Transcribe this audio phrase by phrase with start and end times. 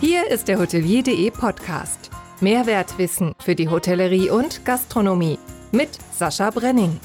[0.00, 2.08] Hier ist der Hotelier.de Podcast.
[2.40, 5.38] Mehrwertwissen für die Hotellerie und Gastronomie
[5.72, 6.98] mit Sascha Brenning.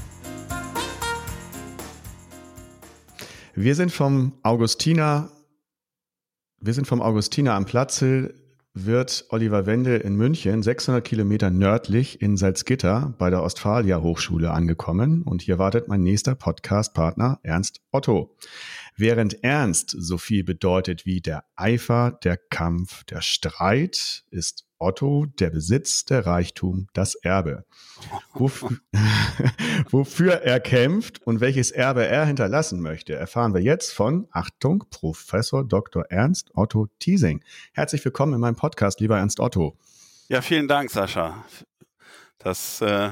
[3.54, 5.30] Wir sind vom Augustiner,
[6.62, 8.34] wir sind vom Augustiner am Platzl
[8.76, 15.24] wird Oliver Wendel in München, 600 Kilometer nördlich in Salzgitter bei der Ostfalia Hochschule angekommen.
[15.24, 18.36] Und hier wartet mein nächster Podcast-Partner Ernst Otto.
[18.98, 25.50] Während Ernst so viel bedeutet wie der Eifer, der Kampf, der Streit, ist Otto der
[25.50, 27.66] Besitz, der Reichtum, das Erbe.
[28.34, 28.78] Wofür,
[29.90, 35.66] wofür er kämpft und welches Erbe er hinterlassen möchte, erfahren wir jetzt von, Achtung, Professor
[35.66, 36.06] Dr.
[36.10, 37.44] Ernst Otto Thiesing.
[37.74, 39.78] Herzlich willkommen in meinem Podcast, lieber Ernst Otto.
[40.30, 41.44] Ja, vielen Dank, Sascha.
[42.40, 43.10] Das äh,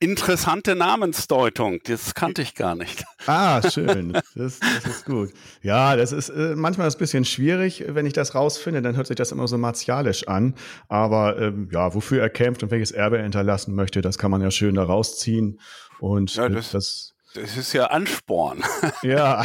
[0.00, 3.04] interessante Namensdeutung, das kannte ich gar nicht.
[3.26, 4.12] Ah, schön.
[4.34, 5.30] Das, das ist gut.
[5.62, 9.16] Ja, das ist äh, manchmal ein bisschen schwierig, wenn ich das rausfinde, dann hört sich
[9.16, 10.54] das immer so martialisch an.
[10.88, 14.40] Aber ähm, ja, wofür er kämpft und welches Erbe er hinterlassen möchte, das kann man
[14.40, 15.60] ja schön da rausziehen.
[16.00, 18.62] Und ja, das, das das ist ja Ansporn.
[19.02, 19.44] Ja,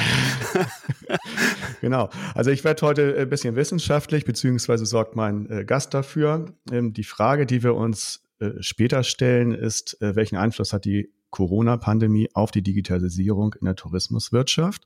[1.81, 2.09] genau.
[2.33, 6.45] Also ich werde heute ein bisschen wissenschaftlich, beziehungsweise sorgt mein äh, Gast dafür.
[6.71, 8.20] Ähm, die Frage, die wir uns äh,
[8.59, 14.83] später stellen, ist, äh, welchen Einfluss hat die Corona-Pandemie auf die Digitalisierung in der Tourismuswirtschaft?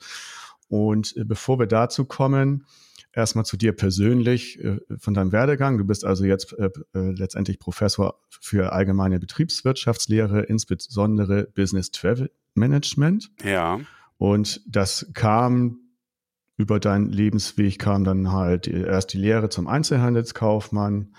[0.68, 2.66] Und äh, bevor wir dazu kommen,
[3.14, 4.60] erstmal zu dir persönlich
[4.98, 5.78] von deinem Werdegang.
[5.78, 6.54] Du bist also jetzt
[6.92, 13.32] letztendlich Professor für allgemeine Betriebswirtschaftslehre, insbesondere Business Travel Management.
[13.42, 13.80] Ja.
[14.18, 15.80] Und das kam
[16.58, 21.16] über deinen Lebensweg kam dann halt erst die Lehre zum Einzelhandelskaufmann, äh,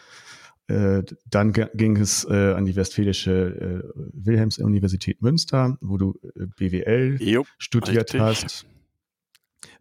[0.68, 7.44] dann ging es äh, an die Westfälische äh, Wilhelms-Universität Münster, wo du äh, BWL jo,
[7.58, 8.20] studiert richtig.
[8.20, 8.66] hast.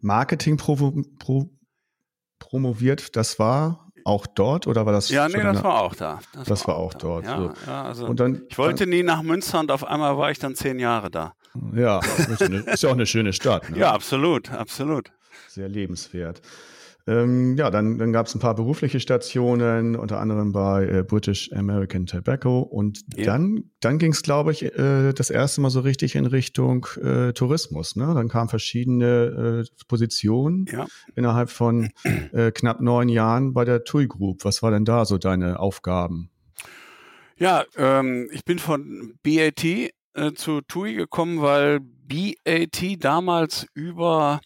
[0.00, 0.76] Marketing pro,
[1.18, 1.50] pro,
[2.38, 5.08] promoviert, das war auch dort oder war das?
[5.08, 6.20] Ja, nee, das war auch da.
[6.32, 7.24] Das, das war, auch, auch dort.
[7.24, 7.52] Ja, so.
[7.66, 10.38] ja, also und dann, ich wollte dann, nie nach Münster und auf einmal war ich
[10.38, 11.34] dann zehn Jahre da.
[11.74, 12.00] Ja,
[12.66, 13.70] ist ja auch eine schöne Stadt.
[13.70, 13.78] Ne?
[13.78, 15.10] Ja, absolut, absolut.
[15.48, 16.40] Sehr lebenswert.
[17.08, 21.52] Ähm, ja, dann, dann gab es ein paar berufliche Stationen, unter anderem bei äh, British
[21.52, 22.60] American Tobacco.
[22.60, 23.26] Und ja.
[23.26, 27.32] dann, dann ging es, glaube ich, äh, das erste Mal so richtig in Richtung äh,
[27.32, 27.94] Tourismus.
[27.94, 28.12] Ne?
[28.12, 30.86] Dann kamen verschiedene äh, Positionen ja.
[31.14, 31.90] innerhalb von
[32.32, 34.44] äh, knapp neun Jahren bei der TUI Group.
[34.44, 36.30] Was war denn da so deine Aufgaben?
[37.38, 39.92] Ja, ähm, ich bin von BAT äh,
[40.34, 44.40] zu TUI gekommen, weil BAT damals über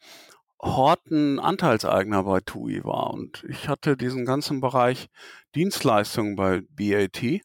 [0.63, 3.11] Horten Anteilseigner bei TUI war.
[3.11, 5.09] Und ich hatte diesen ganzen Bereich
[5.55, 7.41] Dienstleistungen bei BAT.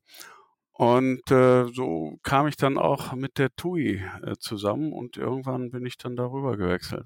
[0.73, 5.85] Und äh, so kam ich dann auch mit der TUI äh, zusammen und irgendwann bin
[5.85, 7.05] ich dann darüber gewechselt.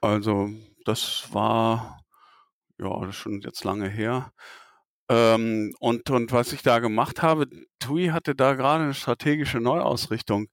[0.00, 0.50] Also
[0.84, 1.98] das war
[2.78, 4.32] ja das ist schon jetzt lange her.
[5.08, 7.46] Ähm, und, und was ich da gemacht habe,
[7.78, 10.48] TUI hatte da gerade eine strategische Neuausrichtung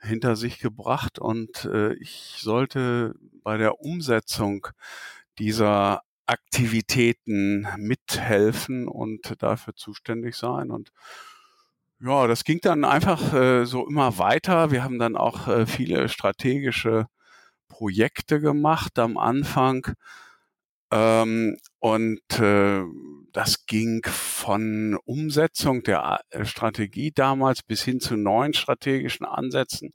[0.00, 4.68] hinter sich gebracht und äh, ich sollte bei der Umsetzung
[5.38, 10.92] dieser Aktivitäten mithelfen und dafür zuständig sein und
[12.00, 14.70] ja, das ging dann einfach äh, so immer weiter.
[14.70, 17.06] Wir haben dann auch äh, viele strategische
[17.68, 19.86] Projekte gemacht am Anfang.
[20.90, 22.82] Ähm, und äh,
[23.36, 29.92] das ging von Umsetzung der äh, Strategie damals bis hin zu neuen strategischen Ansätzen.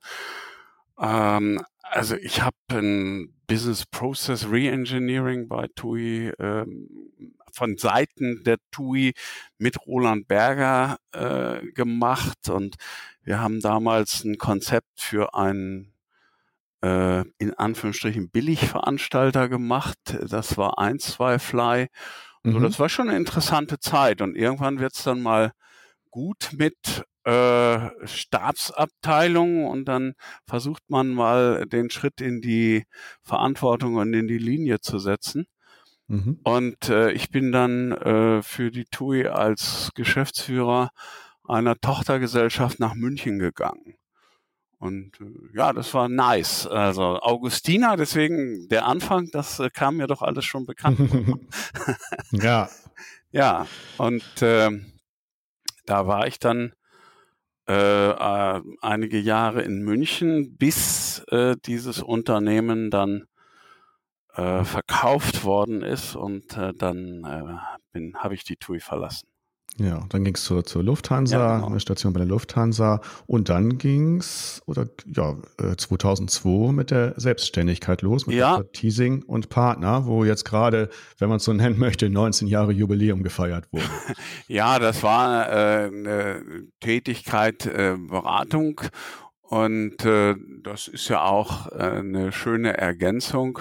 [0.99, 6.87] Ähm, also ich habe ein Business Process Reengineering bei TUI ähm,
[7.51, 9.13] von Seiten der TUI
[9.57, 12.75] mit Roland Berger äh, gemacht und
[13.23, 15.93] wir haben damals ein Konzept für einen
[16.83, 19.97] äh, in Anführungsstrichen Billigveranstalter gemacht.
[20.29, 21.87] Das war 1, 2 Fly.
[22.43, 22.53] Mhm.
[22.53, 24.21] So, das war schon eine interessante Zeit.
[24.21, 25.51] Und irgendwann wird's dann mal
[26.09, 30.13] gut mit äh, Stabsabteilungen und dann
[30.47, 32.85] versucht man mal den Schritt in die
[33.21, 35.45] Verantwortung und in die Linie zu setzen.
[36.07, 36.39] Mhm.
[36.43, 40.89] Und äh, ich bin dann äh, für die TUI als Geschäftsführer
[41.47, 43.95] einer Tochtergesellschaft nach München gegangen.
[44.81, 46.65] Und äh, ja, das war nice.
[46.65, 50.99] Also Augustina, deswegen der Anfang, das äh, kam mir doch alles schon bekannt.
[52.31, 52.67] ja.
[53.33, 53.65] Ja,
[53.97, 54.71] und äh,
[55.85, 56.73] da war ich dann
[57.69, 63.27] äh, äh, einige Jahre in München, bis äh, dieses Unternehmen dann
[64.33, 67.57] äh, verkauft worden ist und äh, dann äh,
[67.93, 69.30] bin habe ich die TUI verlassen.
[69.77, 71.67] Ja, dann ging es zur, zur Lufthansa, ja, genau.
[71.67, 75.37] eine Station bei der Lufthansa und dann ging es, oder ja,
[75.77, 78.61] 2002 äh, mit der Selbstständigkeit los, mit ja.
[78.73, 80.89] Teasing und Partner, wo jetzt gerade,
[81.19, 83.85] wenn man es so nennen möchte, 19 Jahre Jubiläum gefeiert wurde.
[84.47, 86.43] ja, das war äh, eine
[86.81, 88.81] Tätigkeit, äh, Beratung
[89.41, 93.59] und äh, das ist ja auch äh, eine schöne Ergänzung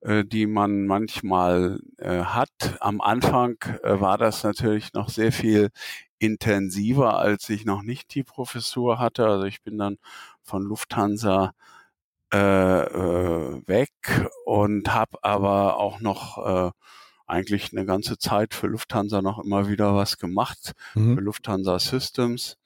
[0.00, 2.50] äh, die man manchmal äh, hat.
[2.80, 5.70] Am Anfang äh, war das natürlich noch sehr viel
[6.18, 9.26] intensiver, als ich noch nicht die Professur hatte.
[9.26, 9.98] Also ich bin dann
[10.42, 11.52] von Lufthansa
[12.30, 13.90] äh, weg
[14.44, 16.70] und habe aber auch noch äh,
[17.26, 21.14] eigentlich eine ganze Zeit für Lufthansa noch immer wieder was gemacht, mhm.
[21.14, 22.56] für Lufthansa Systems.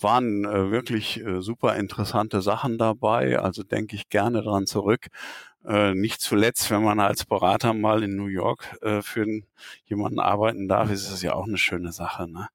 [0.00, 5.06] Waren äh, wirklich äh, super interessante Sachen dabei, also denke ich gerne dran zurück.
[5.66, 9.26] Äh, nicht zuletzt, wenn man als Berater mal in New York äh, für
[9.86, 12.30] jemanden arbeiten darf, ist es ja auch eine schöne Sache.
[12.30, 12.48] Ne?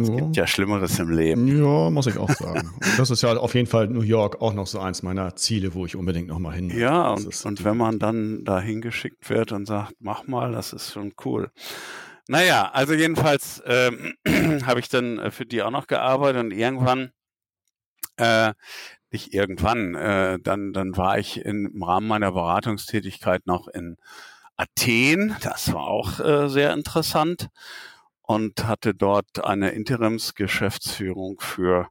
[0.00, 0.14] Es ja.
[0.14, 1.48] gibt ja Schlimmeres im Leben.
[1.48, 2.70] Ja, muss ich auch sagen.
[2.96, 5.86] das ist ja auf jeden Fall New York auch noch so eins meiner Ziele, wo
[5.86, 6.70] ich unbedingt noch mal hin.
[6.70, 6.78] Will.
[6.78, 10.92] Ja, und, und wenn man dann da hingeschickt wird und sagt, mach mal, das ist
[10.92, 11.50] schon cool.
[12.28, 14.14] Naja, also jedenfalls ähm,
[14.66, 17.10] habe ich dann äh, für die auch noch gearbeitet und irgendwann
[18.18, 18.52] äh,
[19.12, 23.96] nicht irgendwann, äh, dann, dann war ich im Rahmen meiner Beratungstätigkeit noch in
[24.56, 25.36] Athen.
[25.42, 27.48] Das war auch äh, sehr interessant
[28.22, 31.88] und hatte dort eine Interimsgeschäftsführung für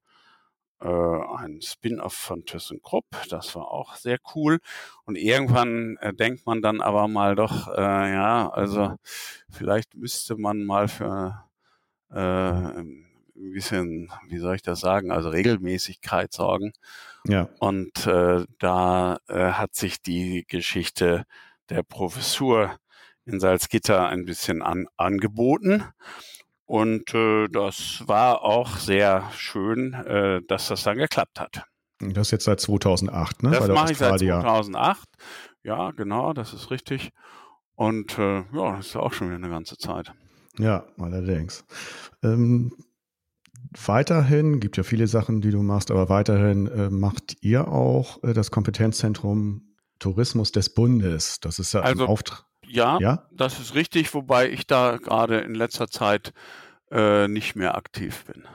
[0.81, 3.05] äh, ein Spin-off von ThyssenKrupp.
[3.29, 4.59] Das war auch sehr cool.
[5.05, 8.95] Und irgendwann äh, denkt man dann aber mal doch, äh, ja, also
[9.49, 11.43] vielleicht müsste man mal für
[12.11, 16.73] äh, ein bisschen, wie soll ich das sagen, also Regelmäßigkeit sorgen.
[17.27, 17.49] Ja.
[17.59, 21.25] Und äh, da äh, hat sich die Geschichte
[21.69, 22.75] der Professur
[23.25, 25.83] in Salzgitter ein bisschen an, angeboten.
[26.65, 31.63] Und äh, das war auch sehr schön, äh, dass das dann geklappt hat.
[31.99, 33.51] Das ist jetzt seit 2008, ne?
[33.51, 35.07] Das mache ich seit 2008.
[35.63, 37.11] Ja, genau, das ist richtig.
[37.75, 40.11] Und äh, ja, das ist auch schon wieder eine ganze Zeit.
[40.57, 41.65] Ja, allerdings.
[42.23, 42.73] Ähm,
[43.85, 48.33] weiterhin, gibt ja viele Sachen, die du machst, aber weiterhin äh, macht ihr auch äh,
[48.33, 51.39] das Kompetenzzentrum Tourismus des Bundes.
[51.39, 52.45] Das ist ja also, ein Auftrag.
[52.67, 56.33] Ja, ja, das ist richtig, wobei ich da gerade in letzter Zeit
[56.89, 58.47] äh, nicht mehr aktiv bin.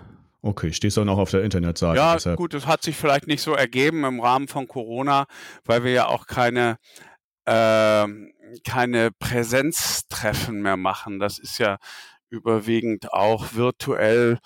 [0.43, 1.97] Okay, stehst du noch auf der Internetseite.
[1.97, 2.37] Ja, deshalb.
[2.37, 5.27] gut, es hat sich vielleicht nicht so ergeben im Rahmen von Corona,
[5.65, 6.79] weil wir ja auch keine
[7.47, 8.07] äh,
[8.65, 11.19] keine Präsenztreffen mehr machen.
[11.19, 11.79] Das ist ja
[12.29, 14.39] überwiegend auch virtuell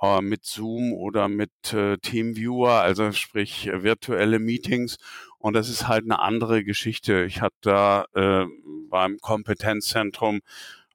[0.00, 4.98] äh, mit Zoom oder mit äh, Teamviewer, also sprich äh, virtuelle Meetings.
[5.38, 7.24] Und das ist halt eine andere Geschichte.
[7.24, 8.46] Ich hatte da äh,
[8.90, 10.40] beim Kompetenzzentrum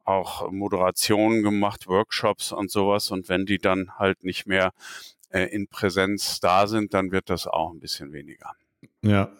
[0.03, 3.11] auch Moderationen gemacht, Workshops und sowas.
[3.11, 4.71] Und wenn die dann halt nicht mehr
[5.29, 8.51] äh, in Präsenz da sind, dann wird das auch ein bisschen weniger.
[9.03, 9.31] Ja,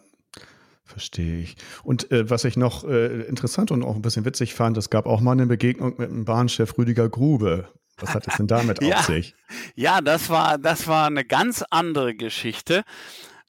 [0.91, 1.55] Verstehe ich.
[1.83, 5.05] Und äh, was ich noch äh, interessant und auch ein bisschen witzig fand, es gab
[5.05, 7.69] auch mal eine Begegnung mit dem Bahnchef Rüdiger Grube.
[8.01, 9.35] Was hat es denn damit ja, auf sich?
[9.75, 12.83] Ja, das war, das war eine ganz andere Geschichte.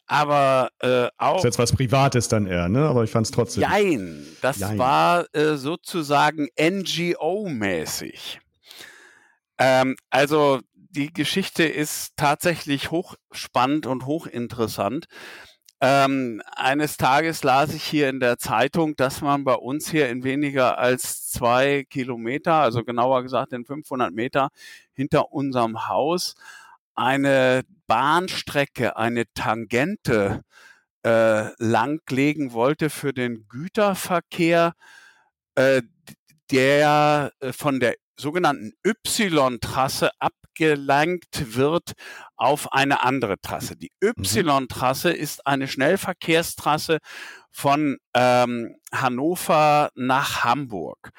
[0.06, 1.36] Aber äh, auch.
[1.36, 2.86] Das ist jetzt was Privates dann eher, ne?
[2.86, 3.62] Aber ich fand es trotzdem.
[3.62, 4.78] Nein, das Jein.
[4.78, 8.40] war äh, sozusagen NGO-mäßig.
[9.58, 15.06] Ähm, also die Geschichte ist tatsächlich hochspannend und hochinteressant.
[15.84, 20.22] Ähm, eines Tages las ich hier in der Zeitung, dass man bei uns hier in
[20.22, 24.50] weniger als zwei Kilometer, also genauer gesagt in 500 Meter
[24.92, 26.36] hinter unserem Haus,
[26.94, 30.44] eine Bahnstrecke, eine Tangente
[31.04, 34.74] äh, langlegen wollte für den Güterverkehr,
[35.56, 35.82] äh,
[36.52, 40.10] der äh, von der sogenannten Y-Trasse
[40.52, 41.92] abgelenkt wird
[42.36, 43.76] auf eine andere Trasse.
[43.76, 44.12] Die mhm.
[44.24, 46.98] Y-Trasse ist eine Schnellverkehrstrasse
[47.50, 51.10] von ähm, Hannover nach Hamburg.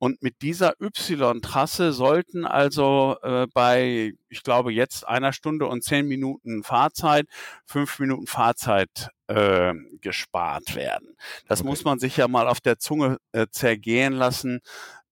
[0.00, 6.06] Und mit dieser Y-Trasse sollten also äh, bei, ich glaube, jetzt einer Stunde und zehn
[6.06, 7.26] Minuten Fahrzeit,
[7.66, 11.16] fünf Minuten Fahrzeit äh, gespart werden.
[11.48, 11.68] Das okay.
[11.68, 14.60] muss man sich ja mal auf der Zunge äh, zergehen lassen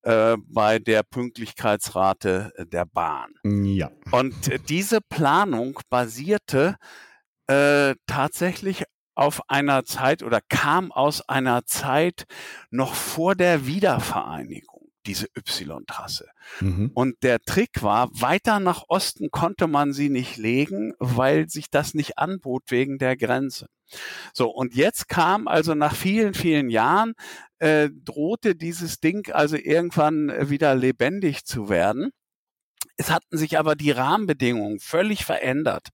[0.06, 3.34] äh, bei der Pünktlichkeitsrate äh, der Bahn.
[3.42, 3.90] Ja.
[4.12, 6.76] Und äh, diese Planung basierte
[7.48, 8.84] äh, tatsächlich
[9.16, 12.24] auf einer Zeit oder kam aus einer Zeit
[12.70, 14.75] noch vor der Wiedervereinigung
[15.06, 16.28] diese Y-Trasse.
[16.60, 16.90] Mhm.
[16.94, 21.94] Und der Trick war, weiter nach Osten konnte man sie nicht legen, weil sich das
[21.94, 23.68] nicht anbot wegen der Grenze.
[24.34, 27.14] So, und jetzt kam also nach vielen, vielen Jahren,
[27.58, 32.10] äh, drohte dieses Ding also irgendwann wieder lebendig zu werden
[32.96, 35.88] Es hatten sich aber die Rahmenbedingungen völlig verändert.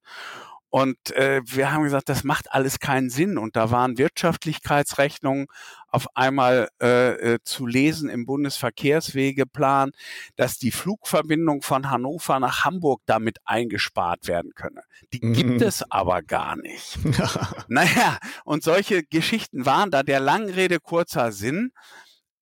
[0.75, 3.37] Und äh, wir haben gesagt, das macht alles keinen Sinn.
[3.37, 5.49] Und da waren Wirtschaftlichkeitsrechnungen
[5.89, 9.93] auf einmal äh, äh, zu lesen im Bundesverkehrswegeplan,
[10.37, 14.81] dass die Flugverbindung von Hannover nach Hamburg damit eingespart werden könne.
[15.13, 15.63] Die gibt mhm.
[15.63, 16.99] es aber gar nicht.
[17.69, 20.03] naja, und solche Geschichten waren da.
[20.03, 21.73] Der Langrede kurzer Sinn.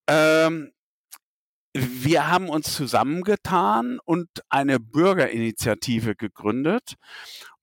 [0.06, 0.70] Ähm,
[1.72, 6.94] wir haben uns zusammengetan und eine Bürgerinitiative gegründet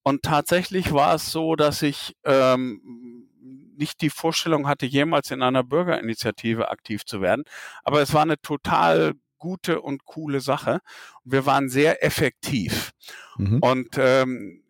[0.07, 3.27] und tatsächlich war es so, dass ich ähm,
[3.75, 7.43] nicht die Vorstellung hatte, jemals in einer Bürgerinitiative aktiv zu werden.
[7.83, 10.79] Aber es war eine total gute und coole Sache.
[11.25, 12.91] Wir waren sehr effektiv.
[13.37, 13.59] Mhm.
[13.59, 14.63] Und ähm,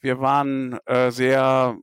[0.00, 1.76] wir waren äh, sehr,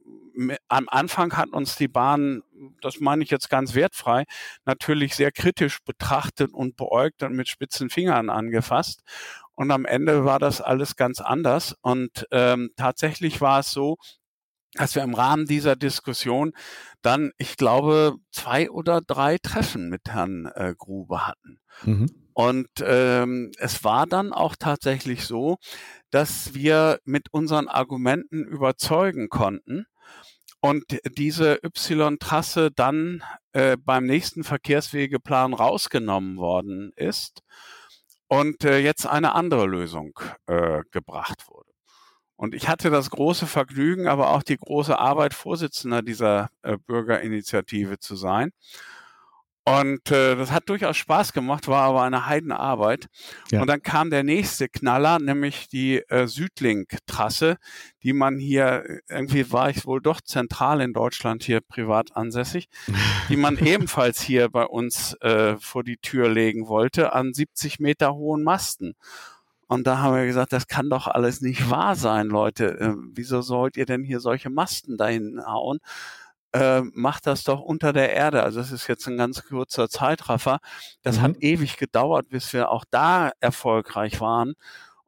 [0.67, 2.41] am Anfang hat uns die Bahn,
[2.81, 4.23] das meine ich jetzt ganz wertfrei,
[4.65, 9.03] natürlich sehr kritisch betrachtet und beäugt und mit spitzen Fingern angefasst.
[9.57, 11.75] Und am Ende war das alles ganz anders.
[11.81, 13.97] Und ähm, tatsächlich war es so,
[14.73, 16.53] dass wir im Rahmen dieser Diskussion
[17.01, 21.59] dann, ich glaube, zwei oder drei Treffen mit Herrn äh, Grube hatten.
[21.83, 22.05] Mhm.
[22.33, 25.57] Und ähm, es war dann auch tatsächlich so,
[26.11, 29.87] dass wir mit unseren Argumenten überzeugen konnten
[30.59, 30.83] und
[31.17, 33.23] diese Y-Trasse dann
[33.53, 37.41] äh, beim nächsten Verkehrswegeplan rausgenommen worden ist
[38.27, 41.71] und äh, jetzt eine andere Lösung äh, gebracht wurde.
[42.35, 47.97] Und ich hatte das große Vergnügen, aber auch die große Arbeit, Vorsitzender dieser äh, Bürgerinitiative
[47.99, 48.51] zu sein.
[49.67, 53.07] Und äh, das hat durchaus Spaß gemacht, war aber eine Heidenarbeit.
[53.51, 53.59] Ja.
[53.59, 57.57] Und dann kam der nächste Knaller, nämlich die äh, Südlink-Trasse,
[58.01, 62.69] die man hier, äh, irgendwie war ich wohl doch zentral in Deutschland hier privat ansässig,
[63.27, 68.13] die man ebenfalls hier bei uns äh, vor die Tür legen wollte, an 70 Meter
[68.15, 68.93] hohen Masten.
[69.67, 72.79] Und da haben wir gesagt, das kann doch alles nicht wahr sein, Leute.
[72.79, 75.79] Äh, wieso sollt ihr denn hier solche Masten dahin hauen?
[76.57, 78.43] Äh, macht das doch unter der Erde.
[78.43, 80.59] Also das ist jetzt ein ganz kurzer Zeitraffer.
[81.03, 81.21] Das mhm.
[81.21, 84.53] hat ewig gedauert, bis wir auch da erfolgreich waren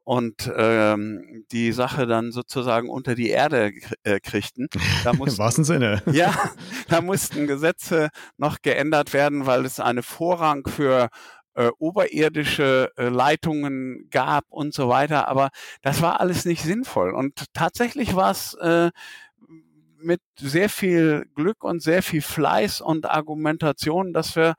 [0.04, 4.68] und ähm, die Sache dann sozusagen unter die Erde äh, kriegten.
[5.04, 6.02] Da mussten, Im wahrsten Sinne.
[6.12, 6.34] Ja,
[6.88, 11.08] da mussten Gesetze noch geändert werden, weil es eine Vorrang für
[11.54, 15.28] äh, oberirdische äh, Leitungen gab und so weiter.
[15.28, 15.50] Aber
[15.82, 17.14] das war alles nicht sinnvoll.
[17.14, 18.90] Und tatsächlich war es äh,
[20.02, 24.54] mit sehr viel Glück und sehr viel Fleiß und Argumentation, dass wir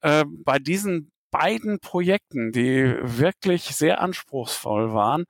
[0.00, 5.24] äh, bei diesen beiden Projekten, die wirklich sehr anspruchsvoll waren,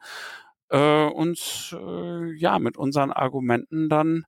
[0.71, 4.25] äh, uns äh, ja mit unseren Argumenten dann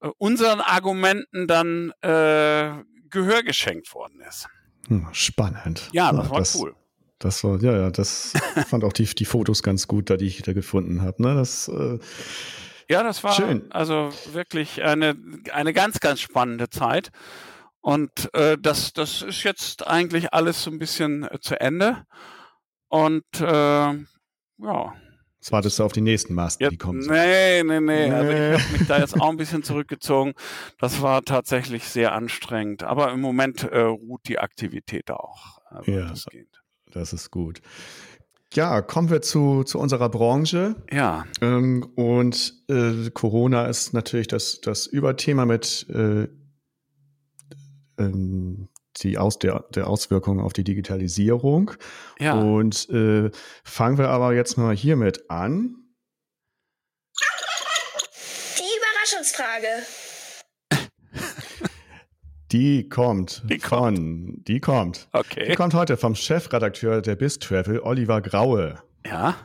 [0.00, 2.72] äh, unseren Argumenten dann äh,
[3.10, 4.48] Gehör geschenkt worden ist.
[4.88, 5.88] Hm, spannend.
[5.92, 6.74] Ja, das war das, cool.
[7.18, 8.32] Das war, ja, ja, das
[8.68, 11.22] fand auch die, die Fotos ganz gut, da die ich da gefunden habe.
[11.22, 11.34] Ne?
[11.34, 11.98] Das äh,
[12.90, 13.70] ja, das war Schön.
[13.70, 15.16] also wirklich eine,
[15.52, 17.10] eine ganz, ganz spannende Zeit.
[17.80, 22.04] Und äh, das, das ist jetzt eigentlich alles so ein bisschen äh, zu Ende.
[22.88, 24.94] Und äh, ja.
[25.38, 26.98] Jetzt wartest du auf die nächsten Masten, die kommen.
[27.06, 28.10] Nee, nee, nee.
[28.10, 30.34] Also ich habe mich da jetzt auch ein bisschen zurückgezogen.
[30.80, 32.82] Das war tatsächlich sehr anstrengend.
[32.82, 35.60] Aber im Moment äh, ruht die Aktivität auch.
[35.66, 36.26] Also ja, das,
[36.90, 37.62] das ist gut.
[38.54, 40.74] Ja, kommen wir zu, zu unserer Branche.
[40.90, 41.24] Ja.
[41.40, 46.26] Ähm, und äh, Corona ist natürlich das, das Überthema mit äh,
[47.98, 51.72] ähm, die Aus, der, der Auswirkungen auf die Digitalisierung.
[52.18, 52.34] Ja.
[52.34, 53.30] Und äh,
[53.62, 55.76] fangen wir aber jetzt mal hiermit an.
[58.58, 59.84] Die Überraschungsfrage.
[62.52, 64.48] Die kommt die von, kommt.
[64.48, 65.08] die kommt.
[65.12, 65.48] Okay.
[65.50, 68.78] Die kommt heute vom Chefredakteur der Biz Travel, Oliver Graue.
[69.06, 69.36] Ja.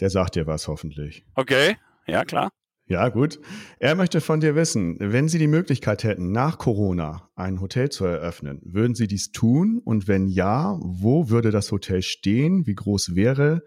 [0.00, 1.24] Der sagt dir was hoffentlich.
[1.34, 2.50] Okay, ja klar.
[2.86, 3.38] Ja, gut.
[3.78, 8.04] Er möchte von dir wissen, wenn Sie die Möglichkeit hätten, nach Corona ein Hotel zu
[8.04, 9.80] eröffnen, würden Sie dies tun?
[9.82, 12.66] Und wenn ja, wo würde das Hotel stehen?
[12.66, 13.62] Wie groß wäre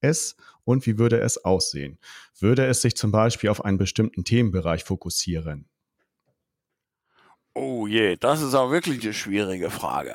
[0.00, 0.36] es?
[0.64, 1.98] Und wie würde es aussehen?
[2.38, 5.66] Würde es sich zum Beispiel auf einen bestimmten Themenbereich fokussieren?
[7.58, 10.14] Oh je, das ist auch wirklich eine schwierige Frage.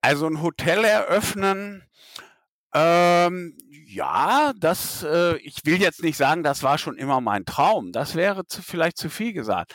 [0.00, 1.84] Also ein Hotel eröffnen,
[2.74, 7.92] ähm, ja, das, äh, ich will jetzt nicht sagen, das war schon immer mein Traum.
[7.92, 9.72] Das wäre zu, vielleicht zu viel gesagt.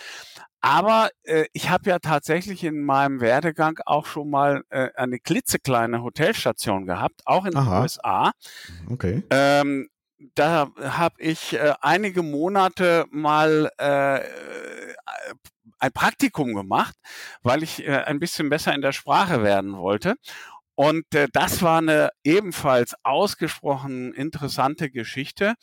[0.59, 6.03] Aber äh, ich habe ja tatsächlich in meinem Werdegang auch schon mal äh, eine klitzekleine
[6.03, 7.75] Hotelstation gehabt, auch in Aha.
[7.75, 8.31] den USA.
[8.89, 9.23] Okay.
[9.29, 9.87] Ähm,
[10.35, 14.21] da habe ich äh, einige Monate mal äh,
[15.79, 16.95] ein Praktikum gemacht,
[17.41, 20.15] weil ich äh, ein bisschen besser in der Sprache werden wollte.
[20.75, 25.53] Und äh, das war eine ebenfalls ausgesprochen interessante Geschichte,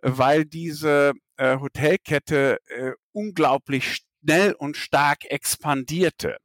[0.00, 6.38] weil diese äh, Hotelkette äh, unglaublich schnell und stark expandierte.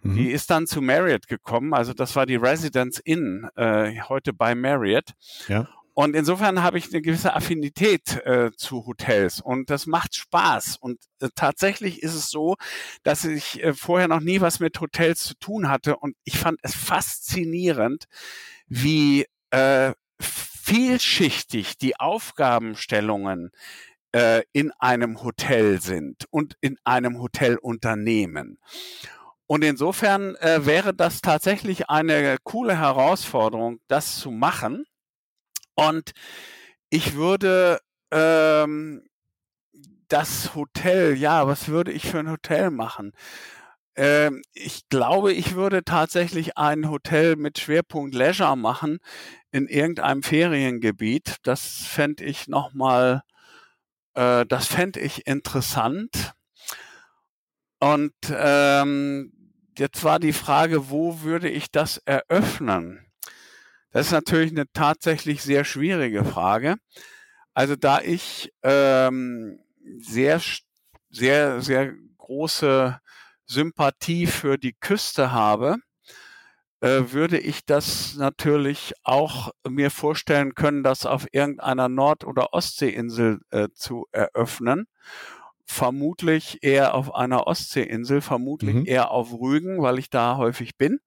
[0.00, 0.16] Mhm.
[0.16, 4.54] Die ist dann zu Marriott gekommen, also das war die Residence Inn, äh, heute bei
[4.54, 5.12] Marriott.
[5.48, 5.68] Ja.
[5.98, 10.76] Und insofern habe ich eine gewisse Affinität äh, zu Hotels und das macht Spaß.
[10.76, 12.56] Und äh, tatsächlich ist es so,
[13.02, 16.60] dass ich äh, vorher noch nie was mit Hotels zu tun hatte und ich fand
[16.62, 18.04] es faszinierend,
[18.66, 23.50] wie äh, vielschichtig die Aufgabenstellungen
[24.12, 28.58] äh, in einem Hotel sind und in einem Hotelunternehmen.
[29.46, 34.84] Und insofern äh, wäre das tatsächlich eine coole Herausforderung, das zu machen
[35.76, 36.12] und
[36.90, 37.78] ich würde
[38.10, 39.02] ähm,
[40.08, 43.12] das Hotel, ja, was würde ich für ein Hotel machen?
[43.96, 48.98] Ähm, ich glaube, ich würde tatsächlich ein Hotel mit Schwerpunkt Leisure machen
[49.52, 51.36] in irgendeinem Feriengebiet.
[51.42, 53.22] Das fände ich nochmal,
[54.14, 56.32] äh, das fände ich interessant.
[57.80, 59.32] Und ähm,
[59.78, 63.05] jetzt war die Frage, wo würde ich das eröffnen?
[63.90, 66.76] Das ist natürlich eine tatsächlich sehr schwierige Frage.
[67.54, 69.58] Also da ich ähm,
[69.98, 70.40] sehr,
[71.10, 73.00] sehr, sehr große
[73.46, 75.76] Sympathie für die Küste habe,
[76.80, 83.40] äh, würde ich das natürlich auch mir vorstellen können, das auf irgendeiner Nord- oder Ostseeinsel
[83.50, 84.86] äh, zu eröffnen.
[85.64, 88.86] Vermutlich eher auf einer Ostseeinsel, vermutlich mhm.
[88.86, 91.00] eher auf Rügen, weil ich da häufig bin.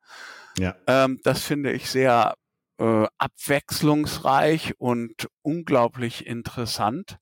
[0.57, 0.75] Ja.
[0.87, 2.33] Ähm, das finde ich sehr
[2.79, 7.19] äh, abwechslungsreich und unglaublich interessant.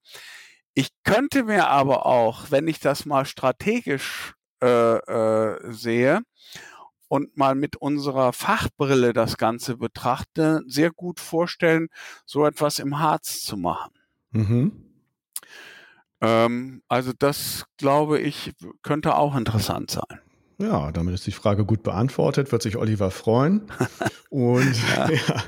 [0.73, 6.21] Ich könnte mir aber auch, wenn ich das mal strategisch äh, äh, sehe
[7.07, 11.87] und mal mit unserer Fachbrille das Ganze betrachte, sehr gut vorstellen,
[12.25, 13.93] so etwas im Harz zu machen.
[14.31, 14.83] Mhm.
[16.21, 20.21] Ähm, also das, glaube ich, könnte auch interessant sein.
[20.59, 23.67] Ja, damit ist die Frage gut beantwortet, wird sich Oliver freuen.
[24.29, 25.09] Und ja.
[25.27, 25.43] ja.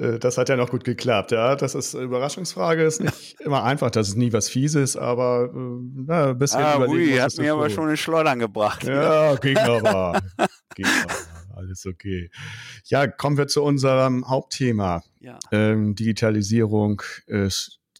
[0.00, 1.30] Äh, das hat ja noch gut geklappt.
[1.30, 5.50] Ja, das ist eine Überraschungsfrage, ist nicht immer einfach, das ist nie was Fieses, aber
[5.54, 5.58] äh,
[6.06, 7.12] na, ein bisschen ah, überlegen.
[7.12, 8.84] Ui, hat mir aber schon in Schleudern gebracht.
[8.84, 10.20] Ja, ging aber.
[10.74, 11.14] ging aber.
[11.56, 12.30] Alles okay.
[12.86, 15.02] Ja, kommen wir zu unserem Hauptthema.
[15.20, 15.38] Ja.
[15.52, 17.48] Ähm, Digitalisierung, äh,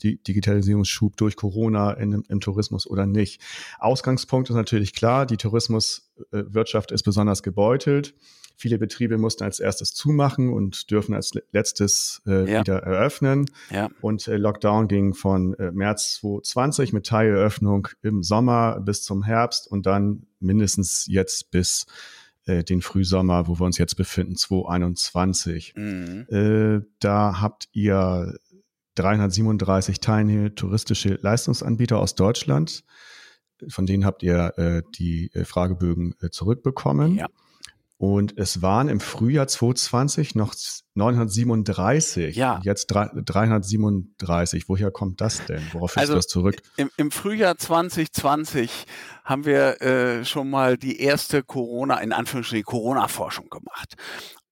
[0.04, 3.40] Digitalisierungsschub durch Corona in, im Tourismus oder nicht.
[3.78, 8.14] Ausgangspunkt ist natürlich klar, die Tourismuswirtschaft ist besonders gebeutelt.
[8.56, 12.60] Viele Betriebe mussten als erstes zumachen und dürfen als letztes äh, ja.
[12.60, 13.46] wieder eröffnen.
[13.70, 13.90] Ja.
[14.00, 19.66] Und äh, Lockdown ging von äh, März 2020 mit Teileröffnung im Sommer bis zum Herbst
[19.66, 21.86] und dann mindestens jetzt bis
[22.46, 25.74] äh, den Frühsommer, wo wir uns jetzt befinden, 2021.
[25.76, 26.26] Mhm.
[26.28, 28.38] Äh, da habt ihr
[28.94, 32.84] 337 teilnehmende touristische Leistungsanbieter aus Deutschland.
[33.68, 37.16] Von denen habt ihr äh, die äh, Fragebögen äh, zurückbekommen.
[37.16, 37.28] Ja.
[37.96, 40.54] Und es waren im Frühjahr 2020 noch
[40.94, 42.34] 937.
[42.34, 42.60] Ja.
[42.62, 44.68] Jetzt 337.
[44.68, 45.62] Woher kommt das denn?
[45.72, 46.56] Worauf also, du das zurück?
[46.76, 48.86] Im, Im, Frühjahr 2020
[49.24, 53.94] haben wir äh, schon mal die erste Corona, in Anführungsstrichen Corona-Forschung gemacht.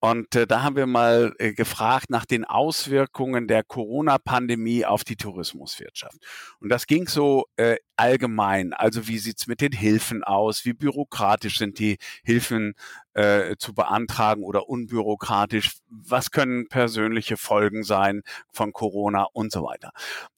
[0.05, 5.15] Und äh, da haben wir mal äh, gefragt nach den Auswirkungen der Corona-Pandemie auf die
[5.15, 6.17] Tourismuswirtschaft.
[6.59, 8.73] Und das ging so äh, allgemein.
[8.73, 10.65] Also wie sieht's mit den Hilfen aus?
[10.65, 12.75] Wie bürokratisch sind die Hilfen
[13.15, 15.77] äh, zu beantragen oder unbürokratisch?
[15.89, 19.93] Was können persönliche Folgen sein von Corona und so weiter?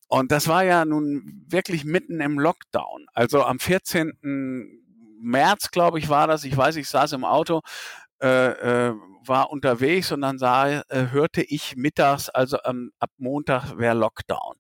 [0.09, 3.07] Und das war ja nun wirklich mitten im Lockdown.
[3.14, 4.12] Also am 14.
[5.24, 6.44] März, glaube ich, war das.
[6.44, 7.62] Ich weiß, ich saß im Auto.
[8.20, 8.94] Äh, äh,
[9.29, 14.57] war unterwegs und dann sah, äh, hörte ich mittags, also ähm, ab Montag wäre Lockdown.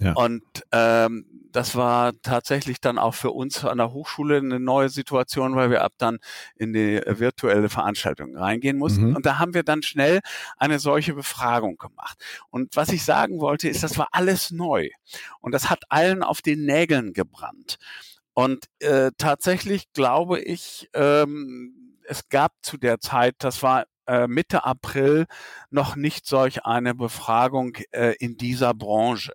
[0.00, 0.12] Ja.
[0.12, 5.56] Und ähm, das war tatsächlich dann auch für uns an der Hochschule eine neue Situation,
[5.56, 6.18] weil wir ab dann
[6.56, 9.10] in die virtuelle Veranstaltung reingehen mussten.
[9.10, 9.16] Mhm.
[9.16, 10.20] Und da haben wir dann schnell
[10.56, 12.18] eine solche Befragung gemacht.
[12.50, 14.88] Und was ich sagen wollte, ist, das war alles neu.
[15.40, 17.78] Und das hat allen auf den Nägeln gebrannt.
[18.34, 24.64] Und äh, tatsächlich glaube ich, ähm, es gab zu der Zeit, das war äh, Mitte
[24.64, 25.26] April
[25.70, 29.34] noch nicht solch eine Befragung äh, in dieser Branche.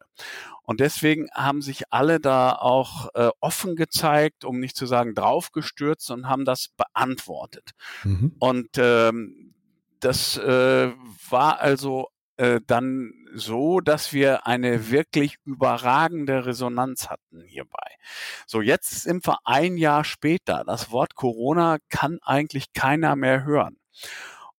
[0.63, 6.09] Und deswegen haben sich alle da auch äh, offen gezeigt, um nicht zu sagen draufgestürzt
[6.09, 7.71] und haben das beantwortet.
[8.03, 8.36] Mhm.
[8.39, 9.53] Und ähm,
[9.99, 10.91] das äh,
[11.29, 17.97] war also äh, dann so, dass wir eine wirklich überragende Resonanz hatten hierbei.
[18.45, 20.63] So, jetzt sind wir ein Jahr später.
[20.65, 23.77] Das Wort Corona kann eigentlich keiner mehr hören.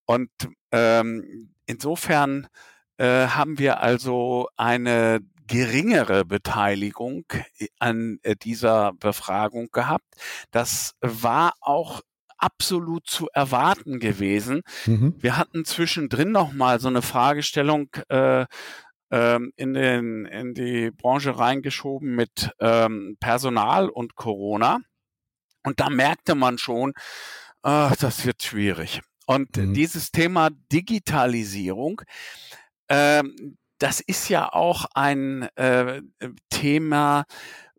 [0.07, 0.31] Und
[0.73, 2.49] ähm, insofern
[2.99, 7.25] äh, haben wir also eine geringere Beteiligung
[7.79, 10.15] an äh, dieser Befragung gehabt.
[10.51, 12.03] Das war auch
[12.39, 14.63] absolut zu erwarten gewesen.
[14.87, 15.15] Mhm.
[15.19, 18.47] Wir hatten zwischendrin noch mal so eine Fragestellung äh,
[19.11, 24.81] ähm, in, den, in die Branche reingeschoben mit ähm, Personal und Corona.
[25.63, 26.93] Und da merkte man schon,
[27.63, 29.01] ach, das wird schwierig.
[29.27, 29.73] Und mhm.
[29.73, 32.03] dieses Thema Digitalisierung,
[32.89, 36.03] ähm, das ist ja auch ein äh,
[36.51, 37.25] Thema,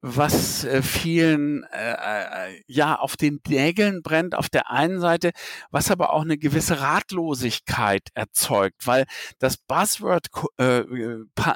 [0.07, 5.31] was äh, vielen äh, äh, ja auf den Nägeln brennt auf der einen Seite,
[5.71, 9.05] was aber auch eine gewisse Ratlosigkeit erzeugt, weil
[9.39, 10.27] das Buzzword
[10.59, 10.83] äh,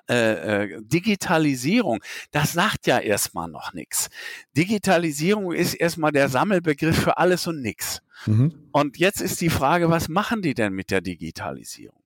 [0.10, 2.00] äh, äh, Digitalisierung,
[2.32, 4.10] das sagt ja erstmal noch nichts.
[4.58, 8.02] Digitalisierung ist erstmal der Sammelbegriff für alles und nichts.
[8.26, 8.70] Mhm.
[8.72, 12.02] Und jetzt ist die Frage, was machen die denn mit der Digitalisierung?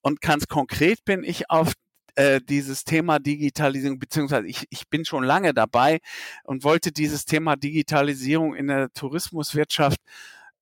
[0.00, 1.72] Und ganz konkret bin ich auf
[2.18, 6.00] äh, dieses Thema Digitalisierung, beziehungsweise ich, ich bin schon lange dabei
[6.42, 10.00] und wollte dieses Thema Digitalisierung in der Tourismuswirtschaft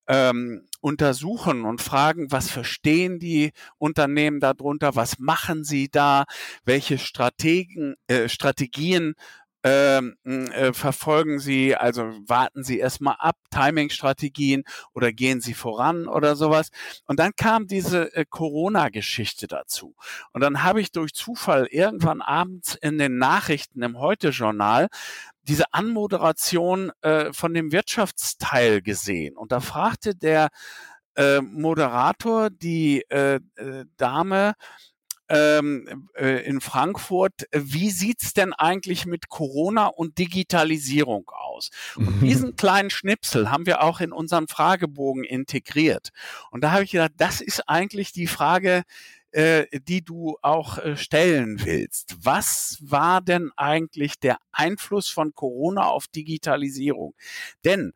[0.07, 6.27] ähm, untersuchen und fragen, was verstehen die Unternehmen darunter, was machen sie da,
[6.67, 9.15] welche Strategen, äh, Strategien
[9.69, 14.63] ähm, äh, verfolgen Sie, also warten Sie erstmal ab, Timing-Strategien
[14.95, 16.69] oder gehen Sie voran oder sowas.
[17.07, 19.97] Und dann kam diese äh, Corona-Geschichte dazu.
[20.33, 24.87] Und dann habe ich durch Zufall irgendwann abends in den Nachrichten im Heute-Journal
[25.43, 29.37] diese Anmoderation äh, von dem Wirtschaftsteil gesehen.
[29.37, 30.51] Und da fragte der
[31.17, 34.55] äh, Moderator die äh, äh, Dame,
[35.29, 37.47] ähm, äh, in Frankfurt.
[37.53, 41.71] Wie sieht's denn eigentlich mit Corona und Digitalisierung aus?
[41.97, 46.11] Und diesen kleinen Schnipsel haben wir auch in unseren Fragebogen integriert.
[46.51, 48.83] Und da habe ich gedacht, das ist eigentlich die Frage,
[49.33, 52.17] äh, die du auch äh, stellen willst.
[52.23, 57.15] Was war denn eigentlich der Einfluss von Corona auf Digitalisierung?
[57.65, 57.93] Denn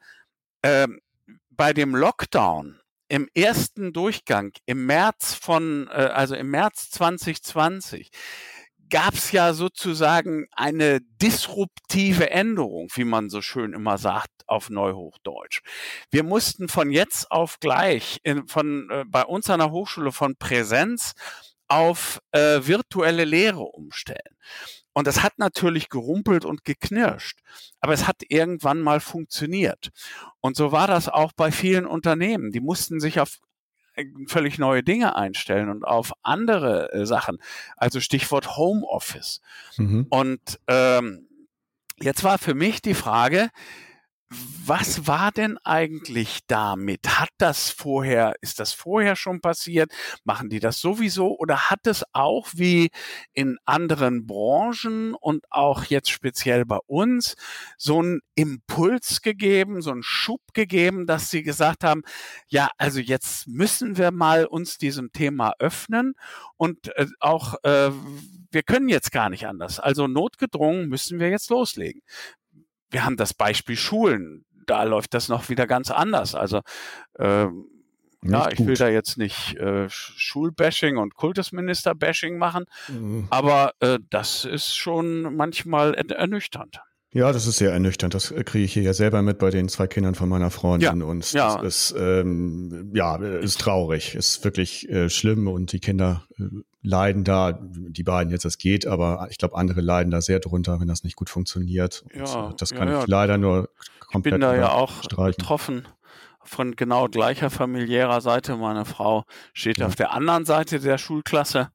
[0.62, 1.00] ähm,
[1.50, 2.79] bei dem Lockdown
[3.10, 8.10] im ersten Durchgang im März von, äh, also im März 2020
[8.88, 15.62] gab es ja sozusagen eine disruptive Änderung, wie man so schön immer sagt auf Neuhochdeutsch.
[16.10, 20.36] Wir mussten von jetzt auf gleich in, von äh, bei uns an der Hochschule von
[20.36, 21.14] Präsenz
[21.66, 24.36] auf äh, virtuelle Lehre umstellen.
[25.00, 27.38] Und das hat natürlich gerumpelt und geknirscht,
[27.80, 29.88] aber es hat irgendwann mal funktioniert.
[30.42, 32.50] Und so war das auch bei vielen Unternehmen.
[32.50, 33.38] Die mussten sich auf
[33.94, 37.38] äh, völlig neue Dinge einstellen und auf andere äh, Sachen.
[37.78, 39.40] Also Stichwort Homeoffice.
[39.78, 40.06] Mhm.
[40.10, 41.28] Und ähm,
[41.98, 43.48] jetzt war für mich die Frage,
[44.64, 47.18] was war denn eigentlich damit?
[47.18, 49.90] Hat das vorher, ist das vorher schon passiert?
[50.22, 51.36] Machen die das sowieso?
[51.36, 52.90] Oder hat es auch wie
[53.32, 57.34] in anderen Branchen und auch jetzt speziell bei uns
[57.76, 62.02] so einen Impuls gegeben, so einen Schub gegeben, dass sie gesagt haben,
[62.46, 66.14] ja, also jetzt müssen wir mal uns diesem Thema öffnen
[66.56, 67.90] und äh, auch, äh,
[68.52, 69.80] wir können jetzt gar nicht anders.
[69.80, 72.02] Also notgedrungen müssen wir jetzt loslegen
[72.90, 74.44] wir haben das Beispiel Schulen.
[74.66, 76.34] Da läuft das noch wieder ganz anders.
[76.34, 76.60] Also
[77.18, 77.46] äh,
[78.22, 78.66] ja, ich gut.
[78.66, 83.26] will da jetzt nicht äh, Schulbashing und Kultusminister-Bashing machen, mhm.
[83.30, 86.80] aber äh, das ist schon manchmal ernüchternd.
[87.12, 88.14] Ja, das ist sehr ernüchternd.
[88.14, 91.00] Das kriege ich hier ja selber mit bei den zwei Kindern von meiner Freundin.
[91.00, 91.56] Ja, und ja.
[91.56, 94.14] das ist, ähm, ja, ist traurig.
[94.14, 96.44] Ist wirklich äh, schlimm und die Kinder äh,
[96.82, 100.80] leiden da, die beiden jetzt, das geht, aber ich glaube, andere leiden da sehr drunter,
[100.80, 102.04] wenn das nicht gut funktioniert.
[102.14, 103.68] Und ja, das kann ja, ich leider nur
[104.00, 105.36] komplett Ich bin da ja auch streichen.
[105.38, 105.88] betroffen
[106.42, 108.56] von genau gleicher familiärer Seite.
[108.56, 109.86] Meine Frau steht ja.
[109.86, 111.68] auf der anderen Seite der Schulklasse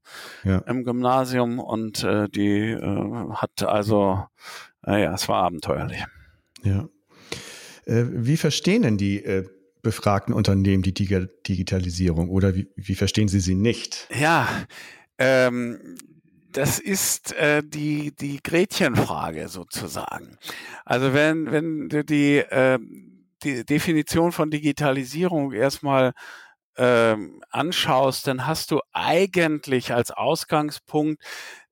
[0.43, 0.57] ja.
[0.59, 4.25] im Gymnasium und äh, die äh, hat also
[4.85, 6.03] naja, es war abenteuerlich.
[6.63, 6.87] Ja.
[7.85, 9.47] Äh, wie verstehen denn die äh,
[9.81, 14.07] befragten Unternehmen die Digitalisierung oder wie, wie verstehen sie sie nicht?
[14.19, 14.47] Ja,
[15.17, 15.97] ähm,
[16.51, 20.37] das ist äh, die, die Gretchenfrage sozusagen.
[20.85, 22.79] Also wenn, wenn du die, äh,
[23.43, 26.13] die Definition von Digitalisierung erstmal
[26.77, 31.21] ähm, anschaust, dann hast du eigentlich als Ausgangspunkt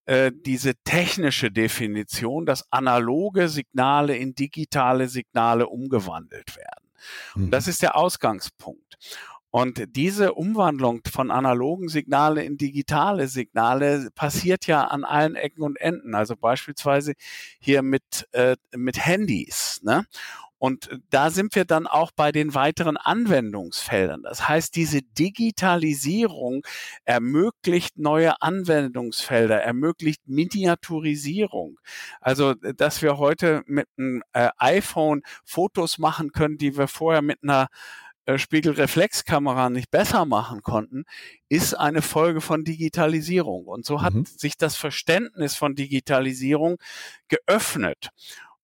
[0.05, 6.89] äh, diese technische Definition, dass analoge Signale in digitale Signale umgewandelt werden.
[7.35, 7.43] Mhm.
[7.45, 8.97] Und das ist der Ausgangspunkt.
[9.55, 15.79] Und diese Umwandlung von analogen Signale in digitale Signale passiert ja an allen Ecken und
[15.79, 16.15] Enden.
[16.15, 17.13] Also beispielsweise
[17.59, 19.79] hier mit, äh, mit Handys.
[19.83, 20.07] Ne?
[20.57, 24.23] Und da sind wir dann auch bei den weiteren Anwendungsfeldern.
[24.23, 26.65] Das heißt, diese Digitalisierung
[27.05, 31.79] ermöglicht neue Anwendungsfelder, ermöglicht Miniaturisierung.
[32.21, 37.43] Also, dass wir heute mit einem äh, iPhone Fotos machen können, die wir vorher mit
[37.43, 37.67] einer
[38.35, 41.03] Spiegelreflexkamera nicht besser machen konnten,
[41.49, 43.65] ist eine Folge von Digitalisierung.
[43.65, 44.25] Und so hat mhm.
[44.25, 46.77] sich das Verständnis von Digitalisierung
[47.27, 48.09] geöffnet.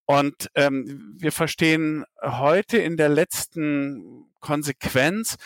[0.05, 5.37] Und ähm, wir verstehen heute in der letzten Konsequenz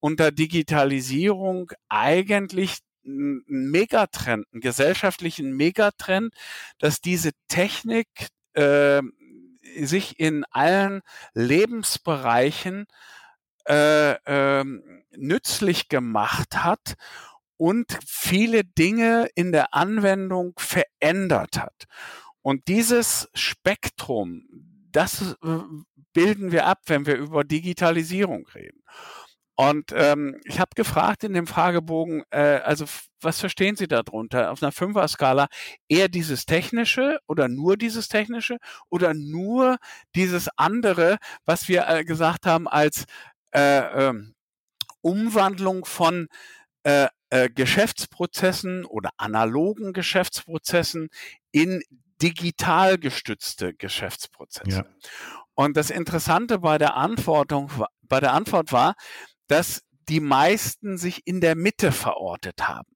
[0.00, 6.34] unter Digitalisierung eigentlich einen Megatrend, einen gesellschaftlichen Megatrend,
[6.78, 8.08] dass diese Technik
[8.54, 9.00] äh,
[9.80, 11.00] sich in allen
[11.34, 12.86] Lebensbereichen
[13.68, 14.12] äh,
[14.60, 14.64] äh,
[15.16, 16.94] nützlich gemacht hat
[17.56, 21.84] und viele Dinge in der Anwendung verändert hat.
[22.42, 24.44] Und dieses Spektrum,
[24.92, 25.58] das äh,
[26.12, 28.82] bilden wir ab, wenn wir über Digitalisierung reden.
[29.56, 32.86] Und ähm, ich habe gefragt in dem Fragebogen, äh, also
[33.20, 35.48] was verstehen Sie darunter auf einer Fünfer-Skala?
[35.86, 38.56] Eher dieses Technische oder nur dieses Technische
[38.88, 39.76] oder nur
[40.14, 43.04] dieses andere, was wir äh, gesagt haben als
[43.52, 44.34] äh, ähm,
[45.02, 46.28] Umwandlung von
[46.82, 51.08] äh, äh, Geschäftsprozessen oder analogen Geschäftsprozessen
[51.52, 51.82] in
[52.20, 54.70] digital gestützte Geschäftsprozesse.
[54.70, 54.84] Ja.
[55.54, 57.70] Und das Interessante bei der Antwortung,
[58.02, 58.94] bei der Antwort war,
[59.46, 62.88] dass die meisten sich in der Mitte verortet haben.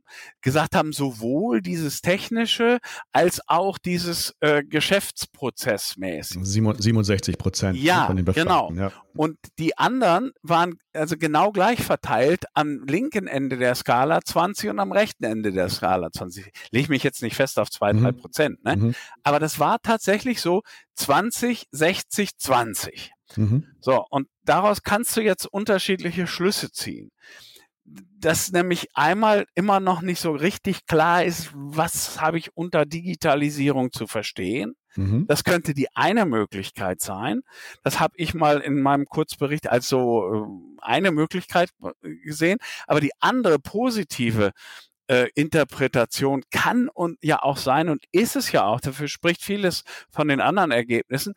[0.42, 2.78] Gesagt haben, sowohl dieses technische
[3.12, 6.38] als auch dieses äh, Geschäftsprozessmäßig.
[6.44, 8.76] 67 Prozent ja, von den Befragten.
[8.76, 8.88] Genau.
[8.88, 8.92] Ja.
[9.14, 14.78] Und die anderen waren also genau gleich verteilt am linken Ende der Skala 20 und
[14.78, 16.52] am rechten Ende der Skala 20.
[16.70, 18.16] Lege mich jetzt nicht fest auf zwei, drei mhm.
[18.16, 18.64] Prozent.
[18.64, 18.76] Ne?
[18.76, 18.94] Mhm.
[19.22, 20.62] Aber das war tatsächlich so
[20.94, 23.14] 20, 60, 20.
[23.36, 23.66] Mhm.
[23.80, 27.10] So, und daraus kannst du jetzt unterschiedliche Schlüsse ziehen.
[27.84, 33.92] Dass nämlich einmal immer noch nicht so richtig klar ist, was habe ich unter Digitalisierung
[33.92, 34.74] zu verstehen.
[34.96, 35.26] Mhm.
[35.26, 37.42] Das könnte die eine Möglichkeit sein.
[37.82, 42.58] Das habe ich mal in meinem Kurzbericht als so äh, eine Möglichkeit äh, gesehen.
[42.86, 44.52] Aber die andere positive
[45.06, 49.84] äh, Interpretation kann und ja auch sein und ist es ja auch, dafür spricht vieles
[50.10, 51.34] von den anderen Ergebnissen,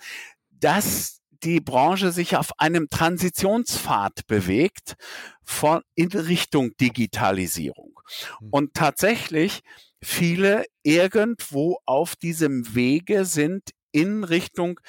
[0.51, 4.95] dass die Branche sich auf einem Transitionspfad bewegt
[5.43, 7.99] von in Richtung Digitalisierung.
[8.39, 8.49] Hm.
[8.51, 9.61] Und tatsächlich
[10.01, 14.79] viele irgendwo auf diesem Wege sind in Richtung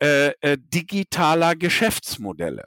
[0.00, 2.66] äh, äh, digitaler Geschäftsmodelle.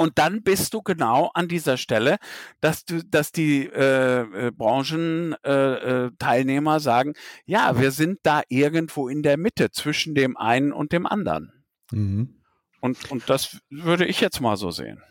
[0.00, 2.16] Und dann bist du genau an dieser Stelle,
[2.62, 7.12] dass du, dass die äh, äh, Branchenteilnehmer äh, äh sagen,
[7.44, 11.52] ja, wir sind da irgendwo in der Mitte zwischen dem einen und dem anderen.
[11.92, 12.39] Mhm.
[12.80, 15.02] Und, und das würde ich jetzt mal so sehen.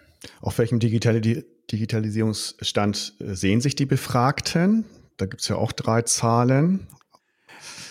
[0.41, 4.85] Auf welchem Digitali Digitalisierungsstand äh, sehen sich die Befragten?
[5.17, 6.87] Da gibt es ja auch drei Zahlen.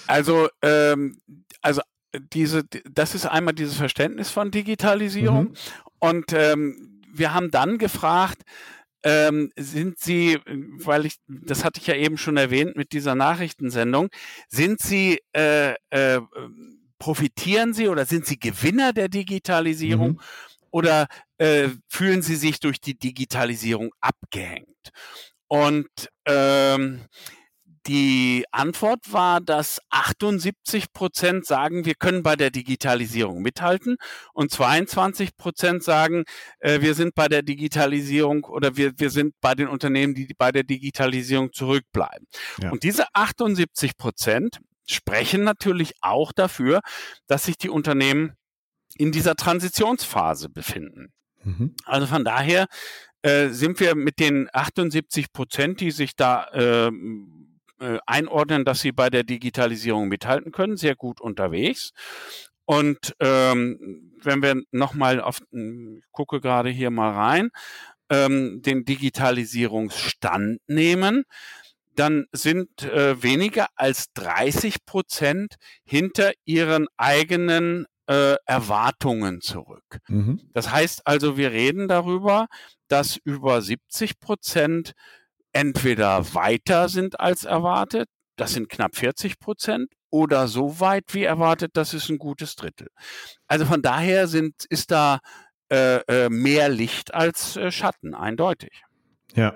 [0.07, 1.21] Also, ähm,
[1.61, 1.83] also
[2.33, 5.51] diese, das ist einmal dieses Verständnis von Digitalisierung.
[5.51, 5.55] Mhm.
[6.01, 8.43] Und ähm, wir haben dann gefragt,
[9.05, 14.09] ähm, sind Sie, weil ich, das hatte ich ja eben schon erwähnt mit dieser Nachrichtensendung,
[14.49, 16.21] sind Sie äh, äh,
[16.99, 20.21] profitieren Sie oder sind Sie Gewinner der Digitalisierung mhm.
[20.71, 21.07] oder
[21.39, 24.91] äh, fühlen Sie sich durch die Digitalisierung abgehängt?
[25.49, 25.89] Und
[26.27, 27.01] ähm,
[27.89, 33.97] die Antwort war, dass 78 Prozent sagen, wir können bei der Digitalisierung mithalten
[34.35, 36.25] und 22 Prozent sagen,
[36.59, 40.53] äh, wir sind bei der Digitalisierung oder wir, wir sind bei den Unternehmen, die bei
[40.53, 42.27] der Digitalisierung zurückbleiben.
[42.61, 42.71] Ja.
[42.71, 46.81] Und diese 78 Prozent sprechen natürlich auch dafür,
[47.27, 48.33] dass sich die Unternehmen
[48.97, 51.13] in dieser Transitionsphase befinden.
[51.45, 51.75] Mhm.
[51.85, 52.67] Also von daher
[53.23, 58.93] äh, sind wir mit den 78 Prozent, die sich da ähm, äh, einordnen, dass sie
[58.93, 61.93] bei der Digitalisierung mithalten können, sehr gut unterwegs.
[62.65, 67.51] Und ähm, wenn wir nochmal auf, ich gucke gerade hier mal rein,
[68.11, 71.25] ähm, den Digitalisierungsstand nehmen,
[71.99, 79.99] dann sind äh, weniger als 30 Prozent hinter ihren eigenen äh, Erwartungen zurück.
[80.09, 80.41] Mhm.
[80.55, 82.47] Das heißt also, wir reden darüber,
[82.89, 84.93] dass über 70 Prozent
[85.53, 91.73] entweder weiter sind als erwartet, das sind knapp 40 Prozent, oder so weit wie erwartet,
[91.75, 92.89] das ist ein gutes Drittel.
[93.47, 95.19] Also von daher sind, ist da
[95.71, 98.85] äh, äh mehr Licht als äh, Schatten, eindeutig.
[99.35, 99.55] Ja,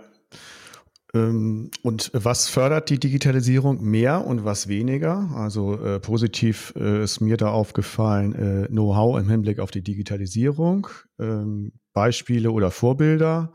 [1.14, 5.30] und was fördert die Digitalisierung mehr und was weniger?
[5.34, 10.86] Also äh, positiv äh, ist mir da aufgefallen äh, Know-how im Hinblick auf die Digitalisierung,
[11.18, 13.52] ähm, Beispiele oder Vorbilder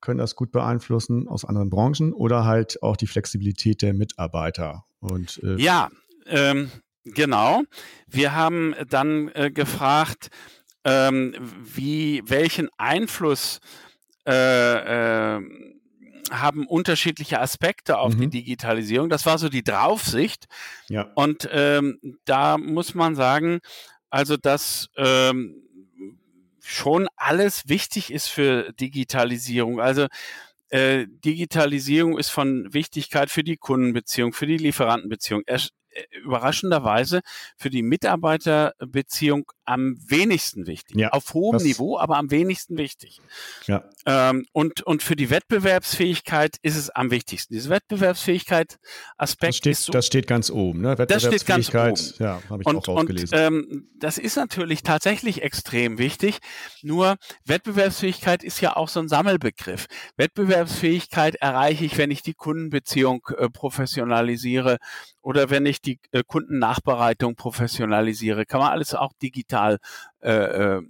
[0.00, 4.84] können das gut beeinflussen aus anderen Branchen oder halt auch die Flexibilität der Mitarbeiter.
[5.00, 5.90] Und äh ja,
[6.26, 6.70] ähm,
[7.04, 7.62] genau.
[8.06, 10.30] Wir haben dann äh, gefragt,
[10.84, 13.60] ähm, wie welchen Einfluss
[14.26, 15.40] äh, äh,
[16.30, 18.20] haben unterschiedliche Aspekte auf mhm.
[18.20, 19.08] die Digitalisierung.
[19.08, 20.46] Das war so die Draufsicht.
[20.88, 21.10] Ja.
[21.14, 23.60] Und ähm, da muss man sagen,
[24.10, 25.62] also dass ähm,
[26.60, 29.80] schon alles wichtig ist für Digitalisierung.
[29.80, 30.06] Also
[30.68, 35.42] äh, Digitalisierung ist von Wichtigkeit für die Kundenbeziehung, für die Lieferantenbeziehung.
[35.46, 35.60] Er,
[36.22, 37.20] überraschenderweise
[37.56, 40.96] für die Mitarbeiterbeziehung am wenigsten wichtig.
[40.96, 43.20] Ja, Auf hohem Niveau, aber am wenigsten wichtig.
[43.66, 43.84] Ja.
[44.04, 47.54] Ähm, und, und für die Wettbewerbsfähigkeit ist es am wichtigsten.
[47.54, 50.96] Diese Wettbewerbsfähigkeit-Aspekt das steht, so, Das steht ganz oben, ne?
[50.96, 51.94] Das steht ganz oben.
[52.18, 53.38] Ja, habe ich und, auch rausgelesen.
[53.38, 56.38] Und, ähm, das ist natürlich tatsächlich extrem wichtig.
[56.82, 59.86] Nur Wettbewerbsfähigkeit ist ja auch so ein Sammelbegriff.
[60.16, 64.78] Wettbewerbsfähigkeit erreiche ich, wenn ich die Kundenbeziehung äh, professionalisiere
[65.22, 68.46] oder wenn ich die äh, Kundennachbereitung professionalisiere.
[68.46, 69.78] Kann man alles auch digital
[70.20, 70.82] äh, äh,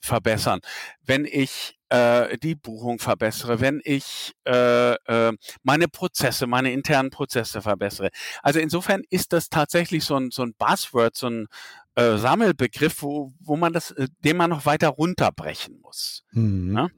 [0.00, 0.60] verbessern.
[1.04, 7.62] Wenn ich äh, die Buchung verbessere, wenn ich äh, äh, meine Prozesse, meine internen Prozesse
[7.62, 8.10] verbessere.
[8.42, 11.46] Also insofern ist das tatsächlich so ein, so ein Buzzword, so ein
[11.94, 16.24] äh, Sammelbegriff, wo, wo man das, äh, den man noch weiter runterbrechen muss.
[16.32, 16.76] Mhm.
[16.76, 16.88] Ja?